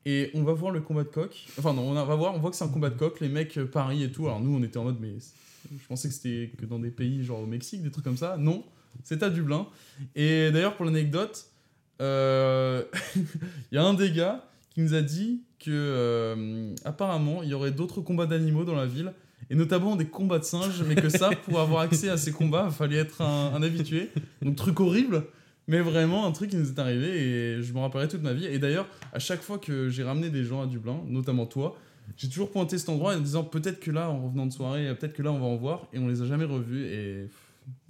[0.05, 1.45] Et on va voir le combat de coq.
[1.59, 3.19] Enfin, non, on va voir, on voit que c'est un combat de coq.
[3.19, 4.25] Les mecs euh, parient et tout.
[4.27, 5.13] Alors, nous, on était en mode, mais.
[5.71, 8.35] Je pensais que c'était que dans des pays genre au Mexique, des trucs comme ça.
[8.37, 8.63] Non,
[9.03, 9.67] c'est à Dublin.
[10.15, 11.45] Et d'ailleurs, pour l'anecdote,
[12.01, 12.83] euh,
[13.15, 14.43] il y a un des gars
[14.73, 18.85] qui nous a dit que euh, apparemment il y aurait d'autres combats d'animaux dans la
[18.85, 19.13] ville
[19.49, 22.67] et notamment des combats de singes mais que ça pour avoir accès à ces combats
[22.69, 24.09] il fallait être un, habitué.
[24.41, 25.25] Donc truc horrible
[25.67, 28.45] mais vraiment un truc qui nous est arrivé et je me rappellerai toute ma vie.
[28.45, 31.77] Et d'ailleurs à chaque fois que j'ai ramené des gens à Dublin notamment toi
[32.17, 35.13] j'ai toujours pointé cet endroit en disant peut-être que là en revenant de soirée peut-être
[35.13, 37.29] que là on va en voir et on les a jamais revus et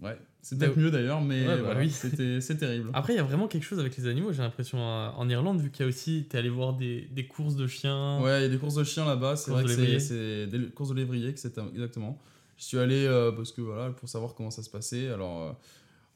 [0.01, 1.89] ouais c'est peut-être Mais- mieux d'ailleurs mais Ouais, bah voilà, oui.
[1.89, 4.79] c'était c'est terrible Après, il y a vraiment quelque chose avec les animaux, j'ai l'impression,
[4.79, 7.67] euh, en Irlande, vu qu'il y a aussi, t'es allé voir des, des courses de
[7.67, 8.19] chiens.
[8.21, 10.89] Ouais, il y a des courses de chiens là-bas, c'est vrai que c'est- des courses
[10.89, 12.19] de lévrier, que c'est exactement.
[12.57, 15.09] Je suis allé euh, parce que voilà, pour savoir comment ça se passait.
[15.09, 15.51] Alors, euh,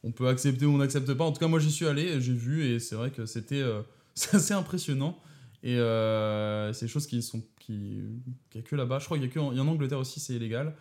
[0.03, 1.23] on peut accepter ou on n'accepte pas.
[1.23, 3.81] En tout cas, moi j'y suis allé, j'ai vu et c'est vrai que c'était euh,
[4.33, 5.17] assez impressionnant.
[5.63, 5.77] Et
[6.73, 7.97] c'est des choses qui sont qui
[8.51, 8.99] qu'il y a que là-bas.
[8.99, 10.75] Je crois qu'il y a que en, il y a en Angleterre aussi, c'est illégal.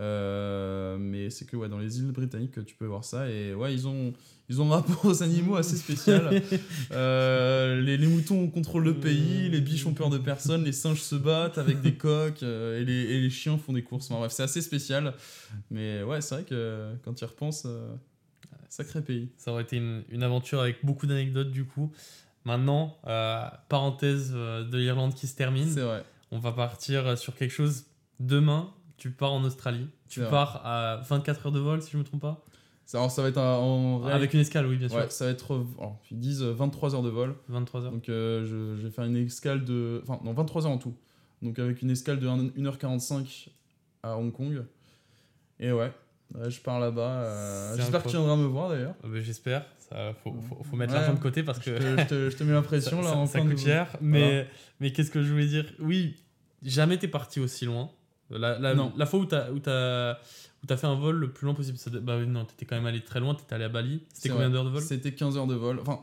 [0.00, 3.28] Euh, mais c'est que ouais, dans les îles britanniques que tu peux voir ça.
[3.28, 4.14] Et ouais, ils ont,
[4.48, 6.42] ils ont un rapport aux animaux assez spécial.
[6.92, 11.00] Euh, les, les moutons contrôlent le pays, les biches ont peur de personne, les singes
[11.00, 14.10] se battent avec des coqs euh, et, les, et les chiens font des courses.
[14.10, 15.14] Enfin, bref, c'est assez spécial.
[15.70, 17.66] Mais ouais, c'est vrai que quand tu y repenses,
[18.68, 19.30] sacré pays.
[19.36, 21.92] Ça aurait été une, une aventure avec beaucoup d'anecdotes du coup.
[22.44, 22.98] Maintenant,
[23.68, 25.68] parenthèse de l'Irlande qui se termine.
[25.68, 26.04] C'est vrai.
[26.32, 27.84] On va partir sur quelque chose.
[28.18, 29.88] Demain, tu pars en Australie.
[30.08, 32.44] Tu pars à 24 heures de vol, si je me trompe pas.
[32.86, 34.98] Ça, alors, ça va être en réel- Avec une escale, oui, bien sûr.
[34.98, 35.54] Ouais, ça va être.
[35.54, 37.34] euh, alors, ils disent euh, 23 heures de vol.
[37.48, 37.92] 23 heures.
[37.92, 40.00] Donc, euh, je, je vais faire une escale de.
[40.06, 40.94] Enfin, non, 23 heures en tout.
[41.40, 43.48] Donc, avec une escale de 1h45
[44.02, 44.64] à Hong Kong.
[45.60, 45.92] Et ouais,
[46.34, 47.00] ouais, je pars là-bas.
[47.22, 48.94] euh, J'espère qu'il viendra me voir d'ailleurs.
[49.04, 49.64] Euh, ben, J'espère.
[49.78, 50.98] Ça, faut, faut, faut mettre Ouais.
[51.00, 53.26] l'argent de côté parce que je te- je te mets la pression ça, là en
[53.26, 53.88] ça fin de- coûte cher.
[54.00, 54.46] Mais,
[54.80, 55.64] mais qu'est-ce que je voulais dire?
[55.80, 56.16] Oui,
[56.62, 57.90] jamais t'es parti aussi loin.
[58.30, 58.92] La, la, Non.
[58.96, 60.14] la fois où t'as où t'as
[60.62, 62.86] où t'as fait un vol le plus loin possible, ça, bah non, t'étais quand même
[62.86, 63.34] allé très loin.
[63.34, 64.02] T'étais allé à Bali.
[64.12, 64.82] C'était combien d'heures de vol?
[64.82, 65.80] C'était 15 heures de vol.
[65.80, 66.00] Enfin,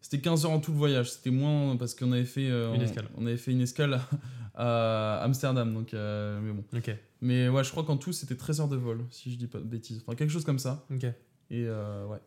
[0.00, 1.10] c'était 15 heures en tout le voyage.
[1.12, 3.06] C'était moins parce qu'on avait fait euh, Une escale.
[3.16, 4.00] On, avait fait une escale
[4.54, 5.72] à Amsterdam.
[5.72, 6.64] Donc, euh, mais bon.
[6.76, 9.46] Ok, Mais ouais, je crois qu'en tout c'était 13 heures de vol, si je dis
[9.46, 10.02] pas de bêtises.
[10.06, 10.84] Enfin, quelque chose comme ça.
[10.90, 11.06] ok.
[11.50, 12.18] Et euh, ouais.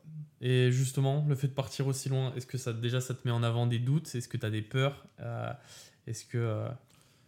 [0.42, 3.32] Et justement, le fait de partir aussi loin, est-ce que ça déjà ça te met
[3.32, 4.14] en avant des doutes?
[4.14, 5.06] Est-ce que t'as des peurs?
[5.20, 5.52] Euh,
[6.06, 6.68] Est-ce que euh,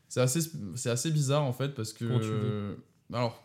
[0.10, 0.42] C'est assez,
[0.76, 2.76] c'est assez bizarre en fait parce que.
[2.76, 2.82] Tu
[3.14, 3.42] Alors.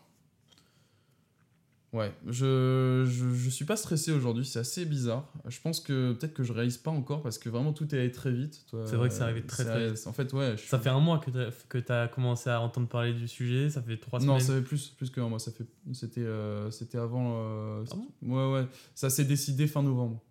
[1.93, 5.31] Ouais, je, je, je suis pas stressé aujourd'hui, c'est assez bizarre.
[5.47, 8.11] Je pense que peut-être que je réalise pas encore parce que vraiment tout est allé
[8.11, 8.65] très vite.
[8.69, 8.85] toi.
[8.85, 10.05] C'est vrai que c'est arrivé très, très vite.
[10.05, 10.57] En fait, ouais.
[10.57, 13.29] je ça suis- fait un mois que t'as que t'as commencé à entendre parler du
[13.29, 15.39] sujet Ça fait trois Non, semaines ça fait plus, plus que un mois.
[15.39, 15.63] Ça fait,
[15.93, 17.35] c'était, euh, c'était avant.
[17.37, 18.07] euh, Ah bon?
[18.23, 18.67] ouais, ouais.
[18.93, 20.21] Ça s'est décidé fin novembre.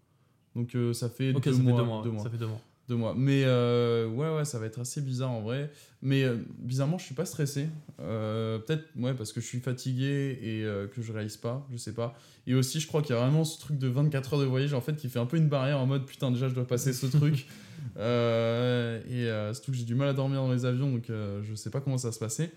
[0.54, 2.02] Donc euh, ça fait Ok, deux, ça mois, fait deux mois.
[2.04, 2.22] deux mois.
[2.24, 2.60] Ça fait deux mois.
[2.88, 3.14] Deux mois.
[3.16, 5.70] Mais euh, ouais, ouais, ça va être assez bizarre en vrai.
[6.02, 7.68] Mais euh, bizarrement, je suis pas stressé.
[8.00, 10.64] Euh, Peut-être, ouais, parce que je suis fatigué et
[10.94, 12.14] que je réalise pas, je sais pas.
[12.46, 14.74] Et aussi, je crois qu'il y a vraiment ce truc de 24 heures de voyage
[14.74, 16.92] en fait qui fait un peu une barrière en mode putain, déjà je dois passer
[16.92, 17.46] ce truc.
[17.96, 21.80] Et surtout que j'ai du mal à dormir dans les avions donc je sais pas
[21.80, 22.50] comment ça va se passer.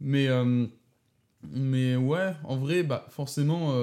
[0.00, 0.28] Mais.
[1.52, 3.74] mais ouais, en vrai, bah forcément,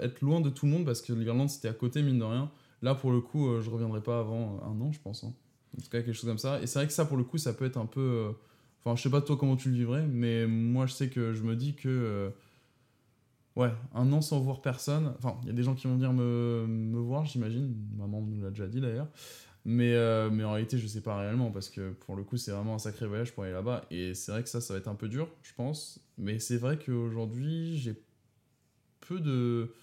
[0.00, 2.48] être loin de tout le monde parce que l'Irlande c'était à côté, mine de rien.
[2.82, 5.24] Là, pour le coup, euh, je reviendrai pas avant un an, je pense.
[5.24, 5.32] hein.
[5.78, 6.60] En tout cas, quelque chose comme ça.
[6.62, 8.00] Et c'est vrai que ça, pour le coup, ça peut être un peu.
[8.00, 8.32] euh,
[8.84, 11.42] Enfin, je sais pas toi comment tu le vivrais, mais moi, je sais que je
[11.44, 11.88] me dis que.
[11.88, 12.30] euh,
[13.54, 15.12] Ouais, un an sans voir personne.
[15.18, 17.74] Enfin, il y a des gens qui vont venir me, me voir, j'imagine.
[17.98, 19.08] Maman nous l'a déjà dit d'ailleurs.
[19.66, 22.52] Mais, euh, mais en réalité, je sais pas réellement parce que pour le coup, c'est
[22.52, 23.84] vraiment un sacré voyage pour aller là-bas.
[23.90, 26.00] Et c'est vrai que ça, ça va être un peu dur, je pense.
[26.18, 27.94] Mais c'est vrai qu'aujourd'hui, j'ai
[29.00, 29.74] peu de.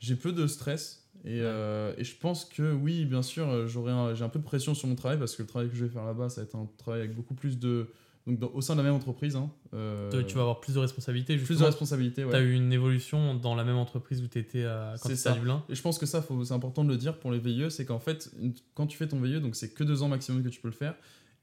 [0.00, 1.01] J'ai peu de stress.
[1.24, 4.44] Et, euh, et je pense que oui, bien sûr, euh, j'aurai j'ai un peu de
[4.44, 6.46] pression sur mon travail parce que le travail que je vais faire là-bas, ça va
[6.46, 7.88] être un travail avec beaucoup plus de.
[8.26, 9.34] Donc, dans- au sein de la même entreprise.
[9.36, 11.36] hein, euh, Tu vas avoir plus de responsabilités.
[11.36, 12.22] plus de responsabilités.
[12.22, 12.34] tu Ouais.
[12.36, 15.16] as eu une évolution dans la même entreprise où tu étais quand C'est tu étais
[15.16, 15.32] ça.
[15.32, 15.64] à Dublin.
[15.68, 17.98] Et je pense que ça, c'est important de le dire pour les VIE, c'est qu'en
[17.98, 18.30] fait,
[18.74, 20.74] quand tu fais ton VIE, donc c'est que deux ans maximum que tu peux le
[20.74, 20.94] faire,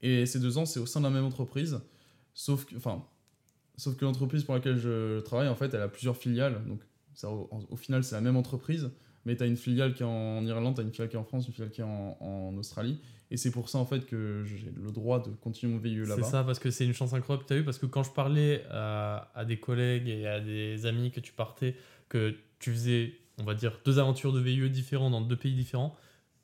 [0.02, 1.80] et ces deux ans, c'est au sein de la même entreprise,
[2.32, 3.04] sauf que, enfin,
[3.76, 6.80] sauf que l'entreprise pour laquelle je travaille, en fait, elle a plusieurs filiales, donc
[7.14, 8.90] ça, au, au final, c'est la même entreprise,
[9.24, 11.18] mais tu as une filiale qui est en Irlande, tu as une filiale qui est
[11.20, 13.00] en France, une filiale qui est en, en Australie,
[13.30, 16.08] et c'est pour ça, en fait, que j'ai le droit de continuer mon VIE C'est
[16.08, 16.22] là-bas.
[16.24, 17.64] ça, parce que c'est une chance incroyable que tu as eu.
[17.64, 21.32] Parce que quand je parlais à, à des collègues et à des amis que tu
[21.32, 21.76] partais,
[22.08, 25.94] que tu faisais, on va dire, deux aventures de VIE différents dans deux pays différents,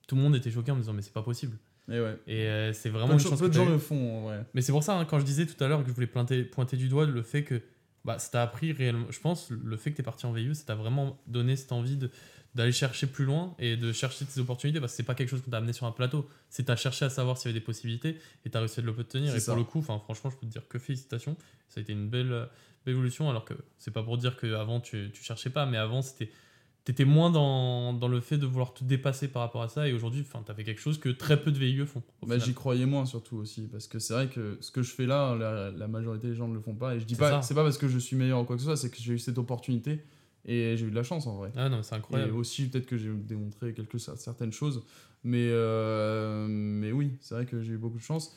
[0.07, 1.57] tout le monde était choqué en me disant Mais c'est pas possible.
[1.89, 2.17] Et ouais.
[2.29, 4.45] Et euh, c'est vraiment une chance peu de gens le font, en vrai.
[4.55, 6.45] Mais c'est pour ça, hein, quand je disais tout à l'heure que je voulais pointer,
[6.45, 7.63] pointer du doigt le fait que
[8.05, 9.07] bah, ça t'a appris réellement.
[9.11, 11.73] Je pense le fait que tu es parti en VIE, ça t'a vraiment donné cette
[11.73, 12.11] envie de
[12.57, 15.43] d'aller chercher plus loin et de chercher tes opportunités parce que c'est pas quelque chose
[15.43, 16.27] qu'on t'a amené sur un plateau.
[16.49, 19.37] C'est t'as cherché à savoir s'il y avait des possibilités et t'as réussi à l'obtenir.
[19.37, 19.53] Et ça.
[19.53, 21.37] pour le coup enfin franchement je peux te dire que félicitations.
[21.69, 22.49] Ça a été une belle,
[22.87, 26.01] belle évolution alors que c'est pas pour dire qu'avant tu, tu cherchais pas mais avant
[26.01, 26.31] c'était
[26.85, 29.87] t'étais moins dans, dans le fait de vouloir te dépasser par rapport à ça.
[29.87, 32.55] Et aujourd'hui enfin t'as fait quelque chose que très peu de VIE font Bah, j'y
[32.55, 33.69] croyais moins surtout aussi.
[33.71, 36.49] Parce que c'est vrai que ce que je fais là la, la majorité des gens
[36.49, 36.95] ne le font pas.
[36.95, 38.67] Et je dis pas c'est pas parce que je suis meilleur ou quoi que ce
[38.67, 40.01] soit c'est que j'ai eu cette opportunité
[40.47, 41.53] et j'ai eu de la chance en vrai.
[41.57, 44.85] Ah non c'est et incroyable aussi peut-être que j'ai démontré quelque certaines choses.
[45.25, 48.37] Mais euh, mais oui c'est vrai que j'ai eu beaucoup de chance.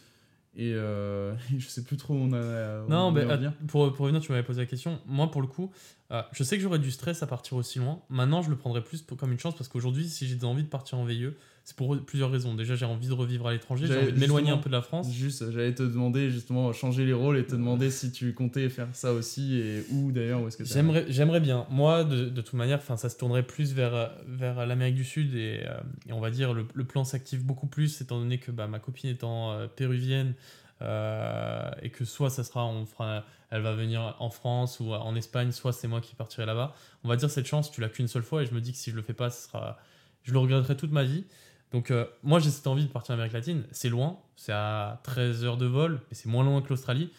[0.56, 3.26] Et euh, je sais plus trop où on a où Non, on mais
[3.68, 5.00] pour, pour revenir, tu m'avais posé la question.
[5.06, 5.72] Moi, pour le coup,
[6.12, 8.02] euh, je sais que j'aurais du stress à partir aussi loin.
[8.10, 10.64] Maintenant, je le prendrais plus pour- comme une chance parce qu'aujourd'hui, si j'ai des envies
[10.64, 11.30] de partir en VIE,
[11.70, 12.56] c'est pour plusieurs raisons.
[12.56, 14.82] Déjà, j'ai envie de revivre à l'étranger, j'ai envie de m'éloigner un peu de la
[14.82, 15.14] France.
[15.14, 18.88] Juste, j'allais te demander justement changer les rôles et te demander si tu comptais faire
[18.94, 21.68] ça aussi et où d'ailleurs où est-ce que J'aimerais, j'aimerais bien.
[21.70, 25.60] Moi, de, de toute manière, ça se tournerait plus vers, vers l'Amérique du Sud et,
[25.64, 28.66] euh, et on va dire le, le plan s'active beaucoup plus étant donné que bah,
[28.66, 30.34] ma copine étant euh, péruvienne
[30.82, 35.16] euh, et que soit ça sera, on fera, elle va venir en France ou en
[35.16, 36.74] Espagne, soit c'est moi qui partirai là-bas.
[37.04, 38.78] On va dire cette chance, tu l'as qu'une seule fois et je me dis que
[38.80, 39.78] si je le fais pas, ce sera,
[40.24, 41.26] je le regretterai toute ma vie.
[41.72, 43.64] Donc euh, moi j'ai cette envie de partir en Amérique latine.
[43.72, 47.12] C'est loin, c'est à 13 heures de vol, mais c'est moins loin que l'Australie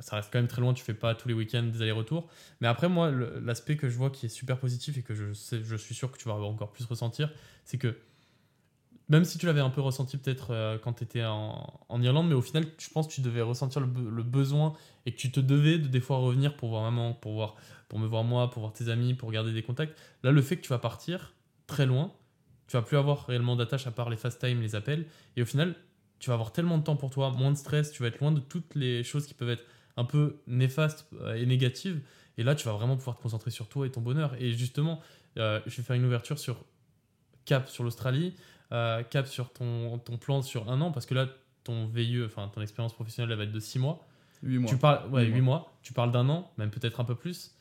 [0.00, 2.28] ça reste quand même très loin, tu fais pas tous les week-ends des allers-retours.
[2.60, 5.32] Mais après, moi, l'aspect que je vois qui est super positif et que je,
[5.76, 7.30] suis sûr que tu vas encore plus ressentir,
[7.64, 7.96] c'est que
[9.08, 12.34] même si tu l'avais un peu ressenti peut-être euh, quand tu étais en, Irlande, mais
[12.34, 14.74] au final, je pense que tu devais ressentir le, le besoin
[15.04, 17.54] et que tu te devais de des fois revenir pour voir maman, pour, voir,
[17.88, 19.96] pour me voir moi, pour voir tes amis, pour garder des contacts.
[20.24, 21.34] Là, le fait que tu vas partir
[21.68, 22.12] très loin,
[22.66, 25.06] tu vas plus avoir réellement d'attache à part les fast time, les appels,
[25.36, 25.74] et au final,
[26.18, 28.32] tu vas avoir tellement de temps pour toi, moins de stress, tu vas être loin
[28.32, 29.64] de toutes les choses qui peuvent être
[29.96, 32.00] un peu néfastes euh, et négatives,
[32.38, 34.34] et là, tu vas vraiment pouvoir te concentrer sur toi et ton bonheur.
[34.38, 35.00] Et justement,
[35.38, 36.64] euh, je vais faire une ouverture sur
[37.44, 38.34] cap sur l'Australie,
[38.72, 41.28] euh, cap sur ton, ton plan sur un an, parce que là,
[41.64, 44.06] ton VIE, enfin ton expérience professionnelle, elle va être de 6 mois.
[44.42, 44.70] 8 mois.
[44.70, 45.72] Tu parles, ouais, Huit 8 mois.
[45.82, 47.54] Tu parles d'un an, même peut-être un peu plus.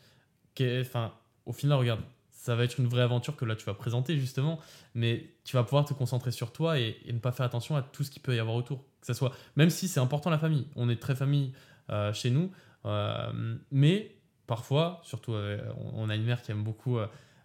[0.60, 1.14] Enfin,
[1.46, 2.02] au final, regarde,
[2.46, 4.60] ça va être une vraie aventure que là tu vas présenter justement,
[4.94, 8.04] mais tu vas pouvoir te concentrer sur toi et, ne pas faire attention à tout
[8.04, 8.84] ce qu'il peut y avoir autour.
[9.02, 11.54] Que ça soit, même si c'est important la famille, on est très famille
[11.90, 12.52] euh, chez nous,
[12.86, 14.16] euh, mais
[14.46, 15.60] parfois, surtout, euh,
[15.94, 17.00] on a une mère qui aime beaucoup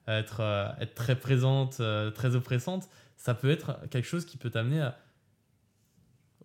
[0.06, 1.80] être, être très présente,
[2.14, 2.90] très oppressante.
[3.16, 4.98] Ça peut être quelque chose qui peut t'amener à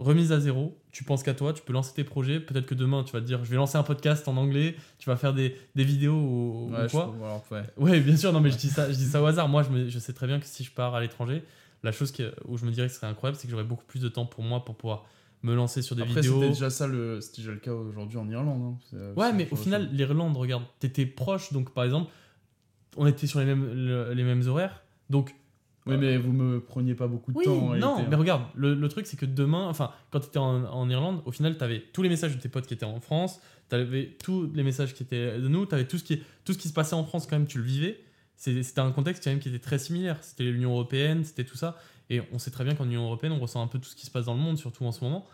[0.06, 3.04] remise à zéro, tu penses qu'à toi, tu peux lancer tes projets, peut-être que demain
[3.04, 5.56] tu vas te dire je vais lancer un podcast en anglais, tu vas faire des,
[5.76, 7.04] des vidéos ou, Ouais, quoi.
[7.04, 7.64] trouve- alors, ouais.
[7.78, 9.50] Ouais, bien sûr, non mais je dis ça, je dis ça au hasard.
[9.50, 11.44] Moi, je, me- je sais très bien que si je pars à l'étranger,
[11.84, 13.86] la chose que- où je me dirais que ce serait incroyable, c'est que j'aurais beaucoup
[13.86, 15.06] plus de temps pour moi pour pouvoir
[15.44, 16.36] me lancer sur des Après, vidéos.
[16.40, 18.62] c'était déjà ça le, déjà le cas aujourd'hui en Irlande.
[18.64, 18.78] hein.
[18.90, 22.12] C'est- Ouais, mais au final, l'Irlande, regarde, t'étais proche, donc par exemple,
[22.98, 25.36] on était sur les mêmes, le- les mêmes horaires, donc
[25.88, 27.56] Oui, mais vous me preniez pas beaucoup de Oui, temps.
[27.60, 28.20] non, réalité, mais hein.
[28.20, 31.32] regarde, le, le truc c'est que demain, enfin, quand tu étais en, en Irlande, au
[31.32, 34.16] final, tu avais tous les messages de tes potes qui étaient en France, tu avais
[34.24, 36.68] tous les messages qui étaient de nous, tu avais tout ce, qui, tout ce qui
[36.70, 38.00] se passait en France quand même, tu le vivais.
[38.36, 40.18] C'était un contexte quand même qui était très similaire.
[40.22, 41.78] C'était l'Union Européenne, c'était tout ça.
[42.10, 44.06] Et on sait très bien qu'en Union Européenne, on ressent un peu tout ce qui
[44.06, 45.26] se passe dans le monde, surtout en ce moment.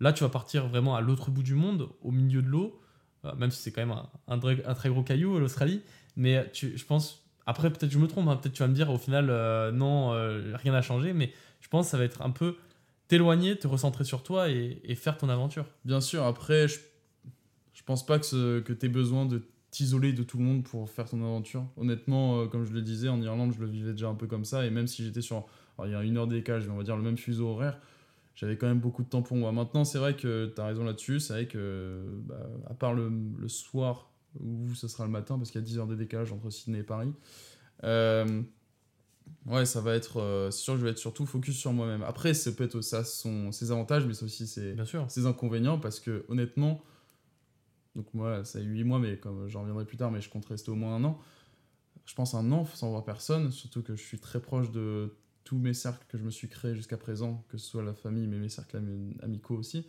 [0.00, 2.80] Là, tu vas partir vraiment à l'autre bout du monde, au milieu de l'eau,
[3.24, 3.96] euh, même si c'est quand même
[4.26, 5.82] un, un, très gros caillou, l'Australie.
[6.16, 8.90] Mais tu, je pense, après, peut-être je me trompe, hein, peut-être tu vas me dire
[8.90, 12.22] au final, euh, non, euh, rien n'a changé, mais je pense que ça va être
[12.22, 12.56] un peu
[13.06, 15.64] t'éloigner, te recentrer sur toi et, faire ton aventure.
[15.84, 16.80] Bien sûr, après, je,
[17.72, 20.90] je pense pas que, que tu aies besoin de t'isoler de tout le monde pour
[20.90, 21.64] faire ton aventure.
[21.76, 24.44] Honnêtement, euh, comme je le disais, en Irlande, je le vivais déjà un peu comme
[24.44, 24.66] ça.
[24.66, 25.46] Et même si j'étais sur.
[25.84, 27.78] il y a une heure de décalage, mais on va dire le même fuseau horaire,
[28.34, 29.52] j'avais quand même beaucoup de temps pour moi.
[29.52, 31.20] Maintenant, c'est vrai que tu as raison là-dessus.
[31.20, 34.10] C'est vrai que, bah, à part le, le soir,
[34.40, 36.80] ou ce sera le matin, parce qu'il y a 10 heures de décalage entre Sydney
[36.80, 37.12] et Paris.
[37.84, 38.42] euh,
[39.46, 40.18] Ouais, ça va être.
[40.20, 42.02] euh, c'est sûr que je vais être surtout focus sur moi-même.
[42.02, 45.08] Après, c'est peut-être ça son, ses avantages, mais c'est aussi ses, Bien sûr.
[45.10, 46.82] ses inconvénients parce que honnêtement,
[47.94, 50.28] donc moi ça a eu 8 mois, mais comme j'en reviendrai plus tard, mais je
[50.30, 51.18] compte rester au moins un an.
[52.04, 55.58] Je pense un an sans voir personne, surtout que je suis très proche de tous
[55.58, 58.38] mes cercles que je me suis créé jusqu'à présent, que ce soit la famille, mais
[58.38, 59.86] mes cercles ami- amicaux aussi.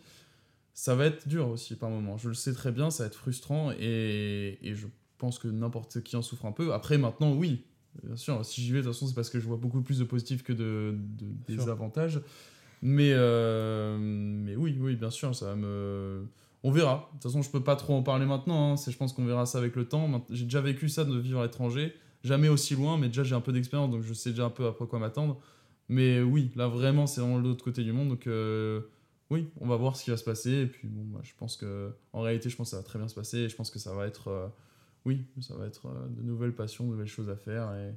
[0.80, 2.18] Ça va être dur aussi par moment.
[2.18, 4.86] Je le sais très bien, ça va être frustrant et, et je
[5.18, 6.72] pense que n'importe qui en souffre un peu.
[6.72, 7.64] Après, maintenant, oui,
[8.04, 9.98] bien sûr, si j'y vais, de toute façon, c'est parce que je vois beaucoup plus
[9.98, 11.64] de positifs que de, de Sûr.
[11.64, 12.20] des avantages.
[12.80, 16.24] Mais, euh, mais oui, oui, bien sûr, ça va me.
[16.62, 17.08] On verra.
[17.08, 18.70] De toute façon, je peux pas trop en parler maintenant.
[18.70, 18.76] hein.
[18.76, 20.24] C'est, je pense qu'on verra ça avec le temps.
[20.30, 21.92] J'ai déjà vécu ça de vivre à l'étranger.
[22.22, 24.66] Jamais aussi loin, mais déjà j'ai un peu d'expérience, donc je sais déjà un peu
[24.66, 25.40] après quoi m'attendre.
[25.88, 28.10] Mais oui, là vraiment, c'est vraiment l'autre côté du monde.
[28.10, 28.80] Donc euh,
[29.30, 30.50] oui, on va voir ce qui va se passer.
[30.52, 32.98] Et puis bon, bah, je pense que en réalité, je pense que ça va très
[32.98, 33.38] bien se passer.
[33.38, 34.46] Et je pense que ça va être, euh,
[35.04, 37.72] oui, ça va être euh, de nouvelles passions, de nouvelles choses à faire.
[37.74, 37.94] Et,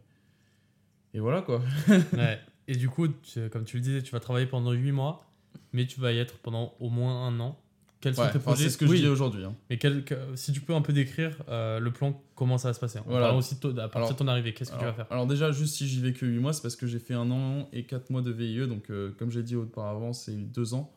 [1.18, 1.62] et voilà quoi.
[2.14, 2.40] Ouais.
[2.68, 5.26] Et du coup, tu- comme tu le disais, tu vas travailler pendant 8 mois,
[5.74, 7.58] mais tu vas y être pendant au moins un an.
[8.00, 9.44] Quels sont tes projets c'est ce que Oui, je dis aujourd'hui.
[9.44, 9.56] hein.
[9.70, 12.74] Mais quel- que- si tu peux un peu décrire euh, le plan, comment ça va
[12.74, 12.98] se passer.
[13.00, 13.36] En Voilà.
[13.36, 15.52] aussi de, à partir Alors- de ton arrivée, qu'est-ce que tu vas faire alors déjà,
[15.52, 17.84] juste si j'y vais que 8 mois, c'est parce que j'ai fait un an et
[17.84, 18.68] 4 mois de VIE.
[18.68, 20.92] Donc, comme j'ai dit auparavant, c'est 2 ans.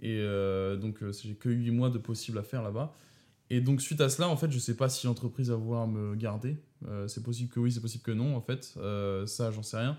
[0.00, 2.96] Et euh, donc, euh, j'ai que 8 mois de possible à faire là-bas.
[3.50, 6.14] Et donc, suite à cela, en fait, je sais pas si l'entreprise va vouloir me
[6.14, 6.56] garder.
[6.86, 8.78] Euh, c'est possible que oui, c'est possible que non, en fait.
[9.26, 9.98] Ça, j'en sais rien.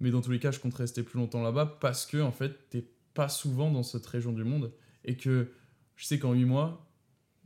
[0.00, 2.68] Mais dans tous les cas, je compte rester plus longtemps là-bas parce que, en fait,
[2.70, 2.84] t'es
[3.14, 4.72] pas souvent dans cette région du monde.
[5.04, 5.48] Et que
[5.96, 6.86] je sais qu'en 8 mois,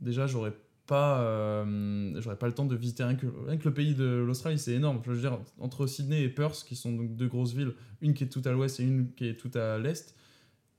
[0.01, 0.53] déjà, j'aurais
[0.85, 1.19] pas,
[1.63, 5.01] pas le temps de visiter rien que, rien que le pays de l'Australie, c'est énorme.
[5.05, 8.25] Je veux dire, entre Sydney et Perth, qui sont donc deux grosses villes, une qui
[8.25, 10.15] est tout à l'ouest et une qui est tout à l'est,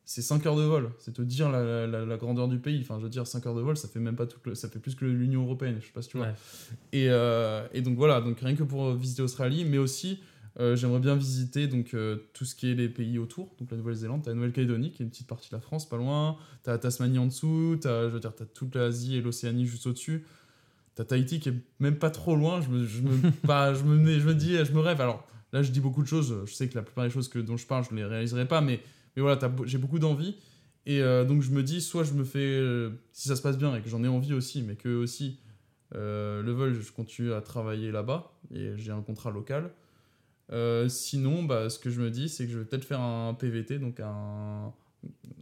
[0.05, 0.91] c'est 5 heures de vol.
[0.99, 2.81] C'est te dire la, la- la grandeur du pays.
[2.83, 4.69] Enfin, je veux dire, 5 heures de vol, ça fait même pas tout le- ça
[4.69, 5.77] fait plus que l'Union Européenne.
[5.81, 6.27] Je sais pas si tu vois.
[6.27, 6.35] Ouais.
[6.93, 10.21] Et, euh, et donc voilà, donc rien que pour visiter l'Australie, mais aussi
[10.61, 13.77] euh, j'aimerais bien visiter donc euh, tout ce qui est les pays autour, donc la
[13.77, 16.71] Nouvelle-Zélande, t'as la Nouvelle-Calédonie qui est une petite partie de la France, pas loin, t'as
[16.73, 20.25] la Tasmanie en dessous, t'as, je veux dire, t'as toute l'Asie et l'Océanie juste au-dessus,
[20.95, 24.19] t'as Tahiti qui est même pas trop loin, je me, je me, pas, je me,
[24.21, 25.01] je me dis, je me rêve.
[25.01, 27.41] Alors là, je dis beaucoup de choses, je sais que la plupart des choses que,
[27.41, 28.81] dont je parle, je les réaliserai pas, mais,
[29.17, 30.37] mais voilà, j'ai beaucoup d'envie.
[30.87, 33.57] Et euh, donc je me dis, soit je me fais, euh, si ça se passe
[33.57, 35.39] bien et que j'en ai envie aussi, mais que aussi
[35.95, 39.71] euh, le vol, je continue à travailler là-bas et j'ai un contrat local.
[40.89, 43.79] Sinon, bah, ce que je me dis, c'est que je vais peut-être faire un PVT,
[43.79, 44.73] donc un.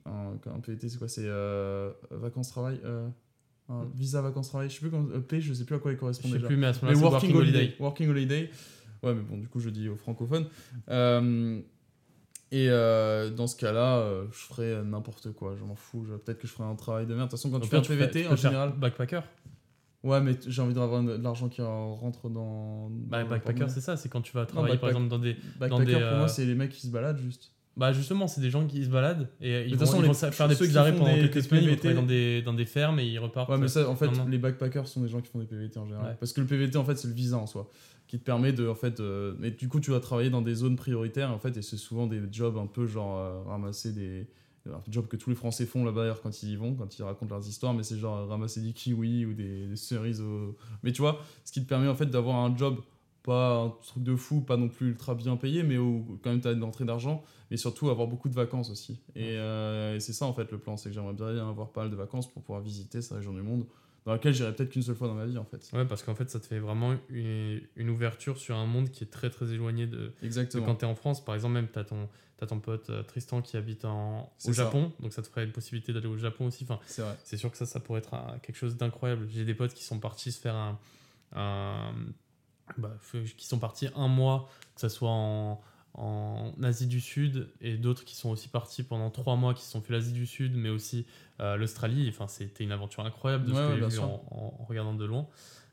[0.06, 1.06] Un, un PVT, c'est quoi?
[1.06, 1.28] C'est
[2.10, 3.08] vacances-travail euh,
[3.68, 5.08] un Visa vacances-travail Je sais plus comment.
[5.20, 6.48] P, je sais plus à quoi il correspond Je sais déjà.
[6.48, 7.74] plus, mais à ce moment-là, working, holiday.
[7.78, 8.50] Working holiday.
[9.02, 10.46] Ouais, mais bon, du coup, je dis aux francophones.
[12.52, 15.54] Euh, et euh, dans ce cas-là, euh, je ferai euh, n'importe quoi.
[15.58, 16.04] Je m'en fous.
[16.08, 17.26] Je- Peut-être que je ferai un travail de merde.
[17.28, 18.72] De toute façon, quand tu fais un PVT, en général.
[18.76, 19.20] Backpacker.
[20.04, 22.88] Ouais, mais j'ai envie d'avoir de l'argent qui rentre dans.
[22.90, 23.96] Bah, dans backpacker, c'est ça.
[23.96, 25.36] C'est quand tu vas travailler, par exemple, dans des.
[25.60, 27.52] Backpacker, des, pour euh, moi, c'est les mecs qui se baladent juste.
[27.74, 30.08] Bah, justement, c'est des gens qui se baladent et ils toute vont, façon, ils les-
[30.08, 31.64] vont faire des petits qui arrêts pendant des- quelques des semaines.
[31.64, 33.48] Ils vont dans des, dans des fermes et ils repartent.
[33.48, 34.26] Ouais, mais ça, en fait, non, non.
[34.28, 36.04] les backpackers sont des gens qui font des PVT en général.
[36.10, 36.16] Ouais.
[36.20, 37.70] Parce que le PVT, en fait, c'est le visa en soi.
[38.12, 38.68] Qui te permet de.
[38.68, 41.56] En fait, euh, mais du coup, tu vas travailler dans des zones prioritaires, en fait,
[41.56, 44.26] et c'est souvent des jobs un peu genre euh, ramasser des.
[44.66, 47.02] Un job que tous les Français font là-bas d'ailleurs quand ils y vont, quand ils
[47.02, 50.20] racontent leurs histoires, mais c'est genre euh, ramasser des kiwis ou des, des cerises.
[50.20, 52.80] au- Mais tu vois, ce qui te permet en fait d'avoir un job,
[53.22, 56.40] pas un truc de fou, pas non plus ultra bien payé, mais où quand même
[56.42, 59.00] tu as une entrée d'argent, mais surtout avoir beaucoup de vacances aussi.
[59.16, 61.80] Et, euh, et c'est ça en fait le plan, c'est que j'aimerais bien avoir pas
[61.82, 63.64] mal de vacances pour pouvoir visiter cette région du monde,
[64.04, 65.68] dans laquelle j'irai peut-être qu'une seule fois dans ma vie en fait.
[65.72, 69.04] Ouais, parce qu'en fait, ça te fait vraiment une, une ouverture sur un monde qui
[69.04, 70.64] est très très éloigné de, de Exactement.
[70.66, 71.24] quand tu es en France.
[71.24, 74.52] Par exemple, même tu as ton, t'as ton pote euh, Tristan qui habite en, au
[74.52, 74.64] ça.
[74.64, 76.64] Japon, donc ça te ferait une possibilité d'aller au Japon aussi.
[76.64, 76.80] Enfin,
[77.22, 79.26] C'est sûr que ça, ça pourrait être un- quelque chose d'incroyable.
[79.30, 80.78] J'ai des potes qui sont partis se faire un.
[81.34, 81.94] un-
[82.78, 82.96] bah,
[83.36, 85.60] qui sont partis un mois, que ce soit en,
[85.94, 89.70] en Asie du Sud, et d'autres qui sont aussi partis pendant trois mois, qui se
[89.70, 91.06] sont fait l'Asie du Sud, mais aussi
[91.40, 92.08] euh, l'Australie.
[92.08, 95.04] Enfin, c'était une aventure incroyable de ce Ouais, que ouais, j'ai vu en, regardant de
[95.04, 95.26] loin.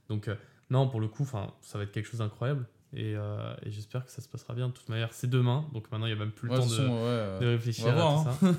[0.09, 0.35] Donc, euh,
[0.69, 2.65] non, pour le coup, enfin, ça va être quelque chose d'incroyable.
[2.93, 4.67] Et, euh, et j'espère que ça se passera bien.
[4.67, 7.39] De toute manière, c'est demain, donc maintenant il n'y a même plus le Ouais, temps
[7.39, 8.53] de réfléchir à voir, tout ça.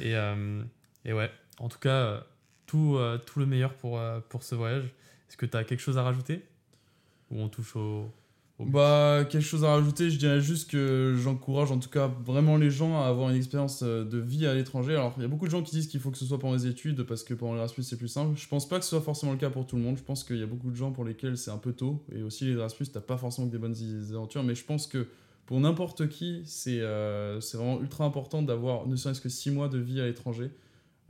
[0.00, 0.14] et,
[1.08, 2.24] et ouais, en tout cas,
[2.66, 4.84] tout, tout le meilleur pour, pour ce voyage.
[5.28, 6.44] Est-ce que tu as quelque chose à rajouter?
[7.30, 8.10] Ou on touche au.
[8.58, 12.70] Bah, quelque chose à rajouter, je dirais juste que j'encourage en tout cas vraiment les
[12.70, 14.94] gens à avoir une expérience euh, de vie à l'étranger.
[14.94, 16.54] Alors, il y a beaucoup de gens qui disent qu'il faut que ce soit pendant
[16.54, 18.34] les études parce que pendant l'Erasmus c'est plus simple.
[18.38, 19.98] Je pense pas que ce soit forcément le cas pour tout le monde.
[19.98, 22.02] Je pense qu'il y a beaucoup de gens pour lesquels c'est un peu tôt.
[22.10, 23.76] Et aussi, l'Erasmus, t'as pas forcément que des bonnes
[24.10, 24.42] aventures.
[24.42, 25.06] Mais je pense que
[25.44, 29.78] pour n'importe qui, c'est euh, vraiment ultra important d'avoir ne serait-ce que 6 mois de
[29.78, 30.50] vie à l'étranger.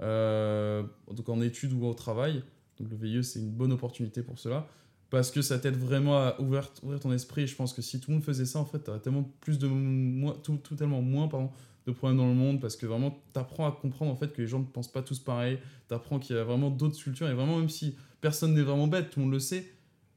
[0.01, 0.83] Euh,
[1.13, 2.43] donc en études ou au travail.
[2.81, 4.67] Donc le VIE, c'est une bonne opportunité pour cela
[5.11, 7.43] parce que ça t'aide vraiment à ouvrir, ouvrir ton esprit.
[7.43, 9.59] Et je pense que si tout le monde faisait ça, en fait, t'aurais tellement plus
[9.59, 11.51] de moins, tout, tout tellement moins pardon,
[11.87, 14.49] de problèmes dans le monde parce que vraiment t'apprends à comprendre en fait que les
[14.49, 15.59] gens ne pensent pas tous pareil.
[15.87, 19.11] T'apprends qu'il y a vraiment d'autres cultures et vraiment même si personne n'est vraiment bête,
[19.11, 19.71] tout le monde le sait.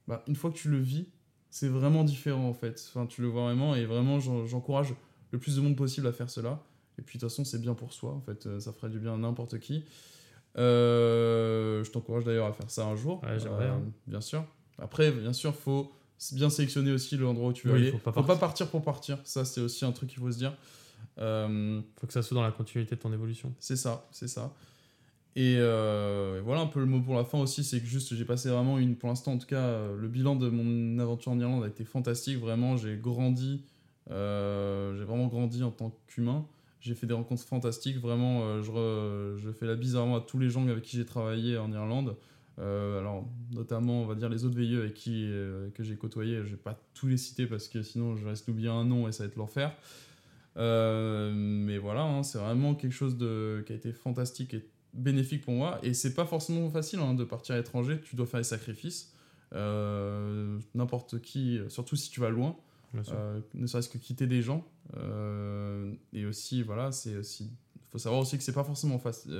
[0.07, 1.05] Bah, une fois que tu le vis,
[1.51, 2.83] c'est vraiment différent en fait.
[2.89, 4.95] Enfin, tu le vois vraiment et vraiment j'en- j'encourage
[5.31, 6.63] le plus de monde possible à faire cela.
[6.97, 8.13] Et puis de toute façon, c'est bien pour soi.
[8.13, 9.85] En fait, euh, ça ferait du bien à n'importe qui.
[10.57, 13.21] Euh, je t'encourage d'ailleurs à faire ça un jour.
[13.57, 13.81] Ouais, hein.
[14.07, 14.43] Bien sûr.
[14.81, 15.91] Après, bien sûr, faut
[16.33, 17.91] bien sélectionner aussi l'endroit où tu veux Oui, aller.
[17.91, 18.67] faut pas faut pas partir.
[18.69, 19.17] pour partir.
[19.23, 20.53] Ça, c'est aussi un truc qu'il faut se dire.
[21.17, 23.53] Euh, faut que ça soit dans la continuité de ton évolution.
[23.59, 24.53] c'est ça, c'est ça.
[25.35, 28.15] Et, euh, et voilà un peu le mot pour la fin aussi, c'est que juste
[28.15, 31.39] j'ai passé vraiment une, pour l'instant en tout cas, le bilan de mon aventure en
[31.39, 32.37] Irlande a été fantastique.
[32.39, 33.63] Vraiment, j'ai grandi,
[34.11, 36.45] euh, j'ai vraiment grandi en tant qu'humain.
[36.81, 37.97] J'ai fait des rencontres fantastiques.
[37.99, 41.05] Vraiment, euh, je, re- je fais la bise à tous les gens avec qui j'ai
[41.05, 42.15] travaillé en Irlande.
[42.59, 46.37] Euh, alors, notamment, on va dire les autres VIE avec qui euh, que j'ai côtoyé.
[46.43, 49.11] Je vais pas tous les citer parce que sinon je reste oublier un nom et
[49.11, 49.75] ça va être l'enfer.
[50.57, 55.43] Euh, mais voilà, hein, c'est vraiment quelque chose de, qui a été fantastique et bénéfique
[55.45, 55.79] pour moi.
[55.83, 58.01] Et c'est pas forcément facile hein, de partir à l'étranger.
[58.03, 59.13] Tu dois faire des sacrifices.
[59.53, 62.57] N'importe qui, surtout si tu vas loin.
[63.53, 64.67] Ne serait-ce que quitter des gens.
[66.11, 67.51] Et aussi, voilà, c'est aussi.
[67.75, 69.31] Il faut savoir aussi que c'est pas forcément faci-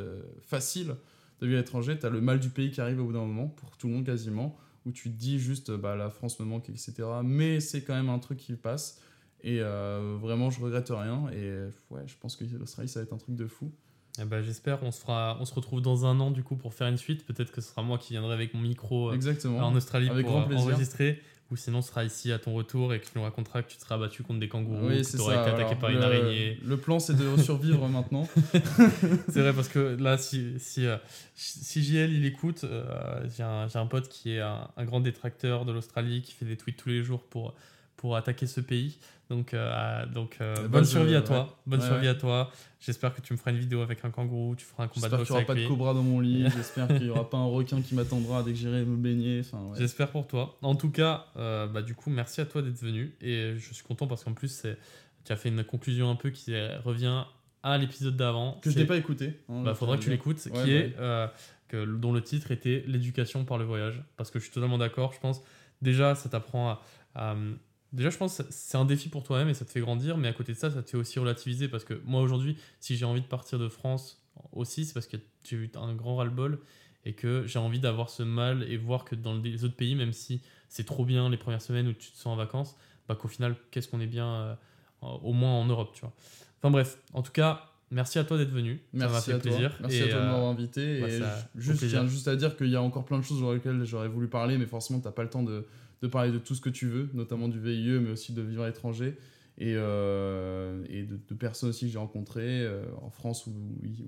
[0.42, 0.96] facile
[1.42, 1.98] de vivre à l'étranger.
[2.00, 3.94] Tu as le mal du pays qui arrive au bout d'un moment, pour tout le
[3.94, 6.94] monde quasiment, où tu te dis juste, bah, la France me manque, etc.
[7.24, 9.02] Mais c'est quand même un truc qui passe.
[9.42, 11.28] Et euh, vraiment, je regrette rien.
[11.32, 11.52] Et
[11.92, 13.72] ouais, je pense que l'Australie, ça va être un truc de fou.
[14.22, 14.84] Eh ben, J'espère.
[14.84, 17.26] On, se fera- on se retrouve dans un an du coup pour faire une suite.
[17.26, 19.60] Peut-être que ce sera moi qui viendrai avec mon micro euh, Exactement.
[19.60, 20.66] en Australie Avec pour grand euh, plaisir.
[20.68, 21.22] enregistrer.
[21.52, 23.78] Ou sinon, ce sera ici à ton retour et que tu nous raconteras que tu
[23.78, 26.04] te seras battu contre des kangourous, oui, que tu aurais été attaqué par une le-
[26.04, 26.60] araignée.
[26.64, 28.28] Le plan, c'est de survivre maintenant.
[29.30, 30.98] C'est vrai parce que là, si, si, euh,
[31.36, 35.00] si JL il écoute, euh, j'ai un, j'ai un pote qui est un, un grand
[35.00, 37.56] détracteur de l'Australie, qui fait des tweets tous les jours pour,
[37.98, 39.00] pour attaquer ce pays.
[39.30, 41.24] Donc, euh, donc euh, bonne survie à ouais.
[41.24, 41.60] toi.
[41.68, 42.12] Bonne Ouais, survie ouais.
[42.12, 42.52] à toi.
[42.80, 45.18] J'espère que tu me feras une vidéo avec un kangourou, tu feras un combat de
[45.18, 46.46] J'espère boxe qu'il n'y aura pas de cobra dans mon lit.
[46.56, 49.42] J'espère qu'il n'y aura pas un requin qui m'attendra dès que j'irai me baigner.
[49.78, 50.58] J'espère pour toi.
[50.64, 53.14] En tout cas, euh, bah, du coup, merci à toi d'être venu.
[53.22, 54.66] Et je suis content parce qu'en plus,
[55.26, 56.54] tu as fait une conclusion un peu qui
[56.84, 57.24] revient
[57.62, 58.60] à l'épisode d'avant.
[58.64, 59.34] Que je n'ai pas écouté.
[59.50, 60.96] hein, Bah, faudra que tu l'écoutes, qui bah est
[61.68, 64.02] que, dont le titre était l'éducation par le voyage.
[64.18, 65.14] Parce que je suis totalement d'accord.
[65.14, 65.44] Je pense
[65.84, 66.82] déjà, ça t'apprend à,
[67.14, 67.36] à,
[67.92, 70.28] Déjà, je pense que c'est un défi pour toi-même et ça te fait grandir, mais
[70.28, 73.06] à côté de ça, ça te fait aussi relativiser parce que moi aujourd'hui, si j'ai
[73.06, 74.22] envie de partir de France
[74.52, 76.60] aussi, c'est parce que j'ai eu un grand ras-le-bol
[77.06, 80.14] et que j'ai envie d'avoir ce mal et voir que dans les autres pays, même
[80.14, 82.76] si c'est trop bien les premières semaines où tu te sens en vacances,
[83.08, 84.56] bah qu'au final, qu'est-ce qu'on est bien euh,
[85.02, 86.14] au moins en Europe, tu vois.
[86.60, 88.82] Enfin bref, en tout cas, merci à toi d'être venu.
[88.94, 89.70] Merci ça m'a fait à plaisir.
[89.72, 89.88] Toi.
[89.88, 91.02] Merci Et, à toi de euh, m'avoir invité.
[91.02, 91.22] bah, et
[91.56, 93.84] juste, je tiens juste à dire qu'il y a encore plein de choses sur lesquelles
[93.86, 95.66] j'aurais voulu parler, mais forcément, t'as pas le temps de,
[96.02, 98.64] de parler de tout ce que tu veux, notamment du VIE, mais aussi de vivre
[98.64, 99.18] à l'étranger.
[99.62, 103.52] Et, euh, et de, de personnes aussi que j'ai rencontrées euh, en France ou,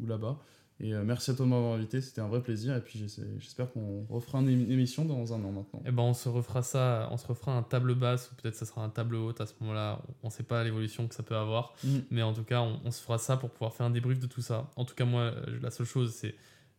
[0.01, 0.39] ou là-bas.
[0.79, 2.75] Et euh, merci à toi de m'avoir invité, c'était un vrai plaisir.
[2.75, 2.97] Et puis
[3.37, 5.83] j'espère qu'on refera une émi- émission dans un an maintenant.
[5.85, 8.65] Eh ben, on se refera ça, on se refera un table basse ou peut-être ça
[8.65, 10.01] sera un table haute à ce moment-là.
[10.23, 11.97] On ne sait pas l'évolution que ça peut avoir, Mm.
[12.11, 14.27] mais en tout cas, on, on se fera ça pour pouvoir faire un débrief de
[14.27, 14.71] tout ça.
[14.77, 16.33] En tout cas, moi, la seule chose, c'est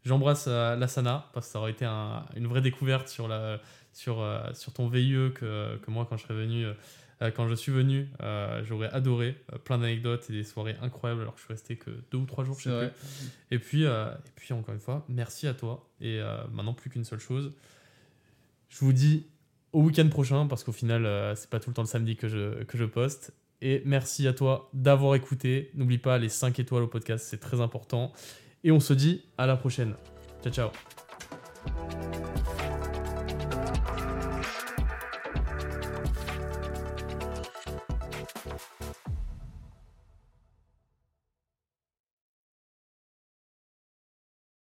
[0.04, 3.60] j'embrasse euh, l'Asana parce que ça aurait été un- une vraie découverte sur la
[3.92, 6.64] sur euh, sur ton VIE que, que moi quand je serais venu.
[6.66, 6.72] euh,
[7.20, 11.20] euh, quand je suis venu, euh, j'aurais adoré euh, plein d'anecdotes et des soirées incroyables
[11.20, 12.90] alors que je suis resté que deux ou trois jours, vrai.
[12.90, 13.30] plus.
[13.52, 15.88] Et puis, euh, et puis encore une fois, merci à toi.
[16.00, 16.20] Et
[16.50, 17.52] maintenant, plus qu'une seule chose.
[18.68, 19.26] Je vous dis
[19.72, 22.64] au week-end prochain, parce qu'au final, c'est pas tout le temps le samedi que je,
[22.64, 23.32] que je poste.
[23.60, 25.70] Et merci à toi d'avoir écouté.
[25.74, 28.12] N'oublie pas les 5 étoiles au podcast, c'est très important.
[28.64, 29.94] Et on se dit à la prochaine.
[30.42, 30.70] Ciao, ciao.